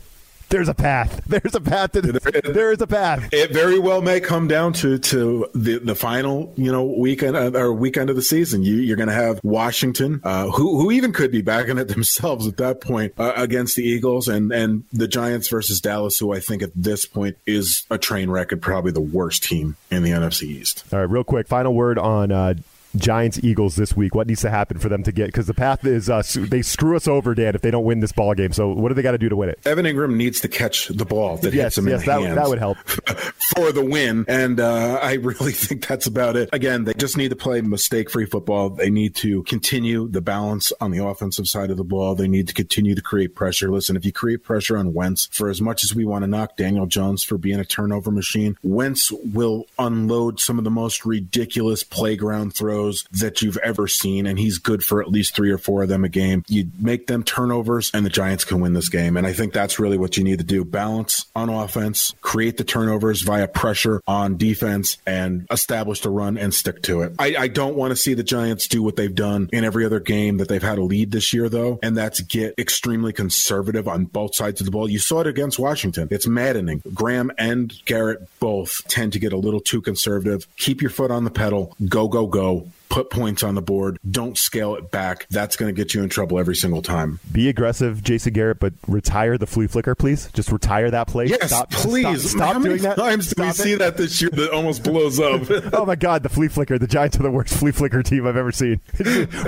there's 0.50 0.68
a 0.68 0.74
path. 0.74 1.20
There's 1.30 1.54
a 1.54 1.60
path 1.60 1.92
to 1.92 2.02
this. 2.02 2.42
There 2.44 2.72
is 2.72 2.80
a 2.80 2.86
path. 2.86 3.28
It 3.32 3.52
very 3.52 3.78
well 3.78 4.02
may 4.02 4.20
come 4.20 4.48
down 4.48 4.72
to 4.74 4.98
to 4.98 5.46
the, 5.54 5.78
the 5.78 5.94
final 5.94 6.52
you 6.56 6.70
know 6.70 6.84
weekend 6.84 7.36
uh, 7.36 7.52
or 7.54 7.72
weekend 7.72 8.10
of 8.10 8.16
the 8.16 8.22
season. 8.22 8.62
You, 8.62 8.76
you're 8.76 8.96
going 8.96 9.08
to 9.08 9.14
have 9.14 9.40
Washington, 9.44 10.20
uh, 10.24 10.48
who 10.50 10.80
who 10.80 10.90
even 10.90 11.12
could 11.12 11.30
be 11.30 11.40
backing 11.40 11.78
it 11.78 11.88
themselves 11.88 12.46
at 12.46 12.56
that 12.56 12.80
point 12.80 13.14
uh, 13.16 13.32
against 13.36 13.76
the 13.76 13.84
Eagles, 13.84 14.28
and 14.28 14.52
and 14.52 14.84
the 14.92 15.06
Giants 15.08 15.48
versus 15.48 15.80
Dallas, 15.80 16.18
who 16.18 16.32
I 16.32 16.40
think 16.40 16.62
at 16.62 16.70
this 16.74 17.06
point 17.06 17.36
is 17.46 17.86
a 17.90 17.98
train 17.98 18.28
wreck 18.28 18.52
and 18.52 18.60
probably 18.60 18.92
the 18.92 19.00
worst 19.00 19.44
team 19.44 19.76
in 19.90 20.02
the 20.02 20.10
NFC 20.10 20.42
East. 20.42 20.84
All 20.92 20.98
right, 20.98 21.08
real 21.08 21.24
quick, 21.24 21.46
final 21.46 21.74
word 21.74 21.98
on 21.98 22.32
uh, 22.32 22.54
Giants 22.96 23.40
Eagles 23.42 23.76
this 23.76 23.96
week? 23.96 24.14
What 24.14 24.26
needs 24.26 24.40
to 24.42 24.50
happen 24.50 24.78
for 24.78 24.88
them 24.88 25.02
to 25.04 25.12
get? 25.12 25.26
Because 25.26 25.46
the 25.46 25.54
path 25.54 25.84
is 25.84 26.10
uh, 26.10 26.22
they 26.34 26.62
screw 26.62 26.96
us 26.96 27.06
over, 27.06 27.34
Dan, 27.34 27.54
if 27.54 27.62
they 27.62 27.70
don't 27.70 27.84
win 27.84 28.00
this 28.00 28.12
ball 28.12 28.34
game. 28.34 28.52
So 28.52 28.68
what 28.68 28.88
do 28.88 28.94
they 28.94 29.02
got 29.02 29.12
to 29.12 29.18
do 29.18 29.28
to 29.28 29.36
win 29.36 29.48
it? 29.48 29.60
Evan 29.64 29.84
Engram 29.84 30.16
needs 30.16 30.40
to 30.40 30.48
catch 30.48 30.88
the 30.88 31.04
ball 31.04 31.36
that 31.38 31.54
yes, 31.54 31.76
hits 31.76 31.78
him 31.78 31.88
yes, 31.88 32.00
in 32.00 32.06
that, 32.06 32.20
hands 32.20 32.36
that 32.36 32.48
would 32.48 32.58
help 32.58 32.78
for 33.56 33.72
the 33.72 33.84
win. 33.84 34.24
And 34.28 34.60
uh, 34.60 34.98
I 35.02 35.14
really 35.14 35.52
think 35.52 35.86
that's 35.86 36.06
about 36.06 36.36
it. 36.36 36.48
Again, 36.52 36.84
they 36.84 36.94
just 36.94 37.16
need 37.16 37.30
to 37.30 37.36
play 37.36 37.60
mistake-free 37.60 38.26
football. 38.26 38.70
They 38.70 38.90
need 38.90 39.14
to 39.16 39.42
continue 39.44 40.08
the 40.08 40.20
balance 40.20 40.72
on 40.80 40.90
the 40.90 41.04
offensive 41.04 41.46
side 41.46 41.70
of 41.70 41.76
the 41.76 41.84
ball. 41.84 42.14
They 42.14 42.28
need 42.28 42.48
to 42.48 42.54
continue 42.54 42.94
to 42.94 43.02
create 43.02 43.34
pressure. 43.34 43.70
Listen, 43.70 43.96
if 43.96 44.04
you 44.04 44.12
create 44.12 44.42
pressure 44.42 44.76
on 44.76 44.92
Wentz, 44.92 45.26
for 45.26 45.48
as 45.48 45.60
much 45.60 45.84
as 45.84 45.94
we 45.94 46.04
want 46.04 46.22
to 46.22 46.26
knock 46.26 46.56
Daniel 46.56 46.86
Jones 46.86 47.22
for 47.22 47.38
being 47.38 47.60
a 47.60 47.64
turnover 47.64 48.10
machine, 48.10 48.56
Wentz 48.62 49.12
will 49.12 49.66
unload 49.78 50.40
some 50.40 50.58
of 50.58 50.64
the 50.64 50.70
most 50.70 51.04
ridiculous 51.04 51.82
playground 51.82 52.54
throws 52.54 52.79
that 53.12 53.42
you've 53.42 53.56
ever 53.58 53.86
seen, 53.86 54.26
and 54.26 54.38
he's 54.38 54.58
good 54.58 54.82
for 54.82 55.00
at 55.00 55.08
least 55.08 55.34
three 55.34 55.50
or 55.50 55.58
four 55.58 55.82
of 55.82 55.88
them 55.88 56.04
a 56.04 56.08
game. 56.08 56.44
You 56.48 56.70
make 56.78 57.06
them 57.06 57.22
turnovers, 57.22 57.90
and 57.94 58.04
the 58.04 58.10
Giants 58.10 58.44
can 58.44 58.60
win 58.60 58.72
this 58.72 58.88
game. 58.88 59.16
And 59.16 59.26
I 59.26 59.32
think 59.32 59.52
that's 59.52 59.78
really 59.78 59.98
what 59.98 60.16
you 60.16 60.24
need 60.24 60.38
to 60.38 60.44
do 60.44 60.64
balance 60.64 61.26
on 61.34 61.48
offense, 61.48 62.14
create 62.20 62.56
the 62.56 62.64
turnovers 62.64 63.22
via 63.22 63.48
pressure 63.48 64.00
on 64.06 64.36
defense, 64.36 64.98
and 65.06 65.46
establish 65.50 66.00
the 66.00 66.10
run 66.10 66.36
and 66.38 66.52
stick 66.54 66.82
to 66.82 67.02
it. 67.02 67.12
I, 67.18 67.36
I 67.36 67.48
don't 67.48 67.76
want 67.76 67.90
to 67.92 67.96
see 67.96 68.14
the 68.14 68.22
Giants 68.22 68.68
do 68.68 68.82
what 68.82 68.96
they've 68.96 69.14
done 69.14 69.48
in 69.52 69.64
every 69.64 69.84
other 69.84 70.00
game 70.00 70.38
that 70.38 70.48
they've 70.48 70.62
had 70.62 70.78
a 70.78 70.82
lead 70.82 71.10
this 71.10 71.32
year, 71.32 71.48
though, 71.48 71.78
and 71.82 71.96
that's 71.96 72.20
get 72.20 72.54
extremely 72.58 73.12
conservative 73.12 73.88
on 73.88 74.04
both 74.04 74.34
sides 74.34 74.60
of 74.60 74.64
the 74.64 74.70
ball. 74.70 74.88
You 74.88 74.98
saw 74.98 75.20
it 75.20 75.26
against 75.26 75.58
Washington. 75.58 76.08
It's 76.10 76.26
maddening. 76.26 76.82
Graham 76.94 77.30
and 77.38 77.72
Garrett 77.84 78.28
both 78.40 78.86
tend 78.88 79.12
to 79.12 79.18
get 79.18 79.32
a 79.32 79.36
little 79.36 79.60
too 79.60 79.80
conservative. 79.80 80.46
Keep 80.56 80.82
your 80.82 80.90
foot 80.90 81.10
on 81.10 81.24
the 81.24 81.30
pedal. 81.30 81.74
Go, 81.88 82.08
go, 82.08 82.26
go 82.26 82.66
put 82.90 83.08
points 83.10 83.42
on 83.42 83.54
the 83.54 83.62
board. 83.62 83.98
Don't 84.10 84.36
scale 84.36 84.74
it 84.76 84.90
back. 84.90 85.26
That's 85.30 85.56
going 85.56 85.74
to 85.74 85.76
get 85.76 85.94
you 85.94 86.02
in 86.02 86.08
trouble 86.10 86.38
every 86.38 86.56
single 86.56 86.82
time. 86.82 87.20
Be 87.32 87.48
aggressive, 87.48 88.02
Jason 88.02 88.32
Garrett, 88.34 88.60
but 88.60 88.74
retire 88.86 89.38
the 89.38 89.46
flea 89.46 89.66
flicker, 89.66 89.94
please. 89.94 90.28
Just 90.32 90.52
retire 90.52 90.90
that 90.90 91.06
play. 91.08 91.26
Yes, 91.26 91.46
stop, 91.48 91.70
please. 91.70 92.30
Stop, 92.30 92.36
stop 92.36 92.46
How 92.48 92.52
doing 92.54 92.68
many 92.68 92.82
that. 92.82 92.96
times 92.96 93.26
do 93.26 93.30
stop 93.30 93.44
we 93.44 93.48
it. 93.50 93.54
see 93.54 93.74
that 93.76 93.96
this 93.96 94.20
year 94.20 94.30
that 94.32 94.50
almost 94.52 94.82
blows 94.84 95.18
up? 95.18 95.42
oh 95.72 95.86
my 95.86 95.96
God, 95.96 96.22
the 96.22 96.28
flea 96.28 96.48
flicker. 96.48 96.78
The 96.78 96.86
Giants 96.86 97.18
are 97.18 97.22
the 97.22 97.30
worst 97.30 97.54
flea 97.54 97.70
flicker 97.72 98.02
team 98.02 98.26
I've 98.26 98.36
ever 98.36 98.52
seen. 98.52 98.80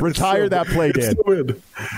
retire 0.01 0.45
so, 0.45 0.49
that 0.51 0.67
play, 0.69 0.93
Dan. 0.93 1.17
So 1.17 1.47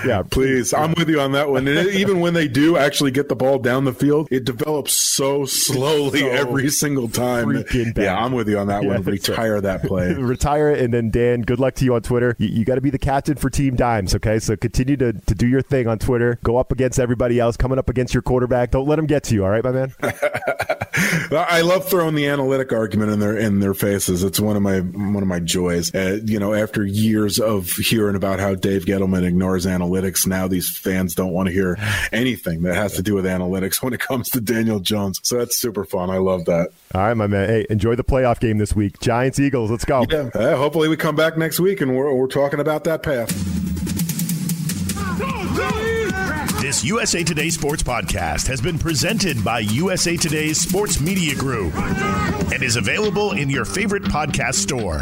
yeah, 0.07 0.23
please. 0.23 0.73
I'm 0.73 0.95
with 0.97 1.09
you 1.09 1.21
on 1.21 1.33
that 1.33 1.51
one. 1.51 1.69
And 1.69 1.89
even 1.91 2.21
when 2.21 2.35
they 2.35 2.49
do 2.49 2.77
actually 2.77 3.11
get 3.11 3.29
the 3.29 3.37
ball 3.37 3.59
down 3.59 3.85
the 3.85 3.93
field, 3.93 4.29
it 4.31 4.45
develops 4.45 4.93
so 4.95 5.45
slowly 5.45 6.21
So 6.21 6.29
every 6.31 6.71
single 6.71 7.09
time. 7.09 7.65
Yeah, 7.97 8.17
I'm 8.17 8.33
with 8.33 8.49
you 8.49 8.59
on 8.59 8.69
that 8.69 8.83
Yeah, 8.83 8.89
one. 8.91 9.03
Retire 9.03 9.61
that 9.61 9.83
play. 9.83 10.13
retire 10.15 10.71
it, 10.71 10.81
and 10.81 10.93
then 10.95 11.11
Dan, 11.11 11.34
good 11.43 11.61
luck 11.61 11.75
to 11.75 11.85
you 11.85 11.95
on 11.95 12.03
Twitter. 12.03 12.37
You, 12.39 12.49
you 12.49 12.65
got 12.65 12.77
to 12.77 12.81
be 12.81 12.91
the 12.91 12.99
captain 12.99 13.37
for 13.37 13.51
Team 13.51 13.77
Dimes, 13.77 14.15
okay? 14.15 14.39
So 14.39 14.57
continue 14.57 14.97
to, 14.97 15.13
to 15.13 15.35
do 15.35 15.47
your 15.47 15.63
thing 15.63 15.87
on 15.87 15.99
Twitter. 15.99 16.39
Go 16.43 16.57
up 16.57 16.73
against 16.73 16.99
everybody 16.99 17.41
else, 17.41 17.57
coming 17.57 17.79
up 17.79 17.89
against 17.89 18.15
your 18.15 18.23
quarterback. 18.23 18.71
Don't 18.71 18.87
let 18.87 18.97
them 18.97 19.07
get 19.07 19.25
to 19.25 19.35
you, 19.35 19.45
all 19.45 19.51
right, 19.51 19.65
my 19.65 19.73
man? 19.73 19.95
I 21.33 21.63
love 21.63 21.89
throwing 21.89 22.15
the 22.15 22.29
analytic 22.29 22.73
argument 22.73 23.11
in 23.11 23.19
their 23.19 23.37
in 23.37 23.61
their 23.61 23.75
faces. 23.75 24.23
It's 24.23 24.39
one 24.39 24.57
of 24.57 24.63
my 24.63 24.79
one 24.81 25.23
of 25.23 25.29
my 25.29 25.41
joys. 25.41 25.93
Uh, 25.95 26.21
you 26.25 26.39
know, 26.39 26.55
after 26.55 26.85
years 26.85 27.41
of 27.41 27.71
hearing 27.71 28.15
about 28.15 28.39
how 28.39 28.55
Dave 28.55 28.85
Gettleman 28.85 29.25
ignores 29.25 29.67
analytics, 29.67 30.27
now 30.27 30.47
these 30.47 30.77
fans 30.77 31.15
don't 31.15 31.33
want 31.33 31.49
to 31.49 31.53
hear 31.53 31.77
anything 32.13 32.63
that 32.63 32.75
has 32.75 32.95
to 32.95 33.03
do 33.03 33.15
with 33.15 33.25
analytics 33.25 33.83
when 33.83 33.93
it 33.93 34.01
comes 34.01 34.29
to 34.31 34.41
Daniel 34.41 34.81
Jones. 34.81 35.21
So 35.23 35.39
that's 35.39 35.57
super 35.57 35.85
fun. 35.85 36.11
I 36.11 36.19
love 36.19 36.45
that. 36.45 36.71
All 36.95 37.01
right, 37.01 37.15
my 37.15 37.27
man. 37.27 37.49
Hey, 37.49 37.67
enjoy 37.71 37.97
the 37.97 38.05
playoff 38.05 38.39
game 38.39 38.59
this 38.59 38.75
week. 38.75 39.01
Giants 39.01 39.41
Eagles. 39.41 39.71
Let's 39.71 39.85
go. 39.85 40.07
Yeah. 40.09 40.31
Uh, 40.35 40.57
hopefully, 40.57 40.89
we 40.89 40.97
come 40.97 41.17
back 41.25 41.39
next 41.39 41.59
week 41.59 41.81
and 41.81 41.97
we're, 41.97 42.13
we're 42.13 42.27
talking 42.27 42.61
about 42.61 42.85
that 42.85 43.03
path. 43.03 43.31
This 46.61 46.85
USA 46.85 47.25
Today 47.25 47.49
Sports 47.49 47.83
Podcast 47.83 48.47
has 48.49 48.61
been 48.61 48.79
presented 48.79 49.43
by 49.43 49.61
USA 49.61 50.19
Today's 50.19 50.61
Sports 50.61 51.01
Media 51.01 51.35
Group 51.35 51.75
and 51.77 52.63
is 52.63 52.77
available 52.77 53.33
in 53.33 53.49
your 53.49 53.65
favorite 53.65 54.03
podcast 54.03 54.57
store. 54.57 54.99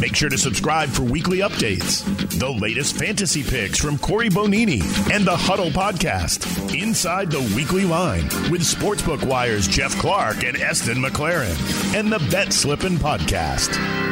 Make 0.00 0.16
sure 0.16 0.30
to 0.30 0.38
subscribe 0.38 0.88
for 0.88 1.02
weekly 1.02 1.38
updates, 1.38 2.02
the 2.38 2.50
latest 2.50 2.96
fantasy 2.96 3.42
picks 3.42 3.78
from 3.78 3.98
Corey 3.98 4.30
Bonini, 4.30 4.80
and 5.12 5.26
the 5.26 5.36
Huddle 5.36 5.70
Podcast, 5.70 6.74
Inside 6.74 7.30
the 7.30 7.40
Weekly 7.54 7.84
Line, 7.84 8.24
with 8.50 8.62
Sportsbook 8.62 9.22
Wire's 9.24 9.68
Jeff 9.68 9.94
Clark 9.98 10.44
and 10.44 10.56
Eston 10.56 11.02
McLaren, 11.02 11.94
and 11.94 12.10
the 12.10 12.26
Bet 12.30 12.54
Slippin' 12.54 12.96
Podcast. 12.96 14.11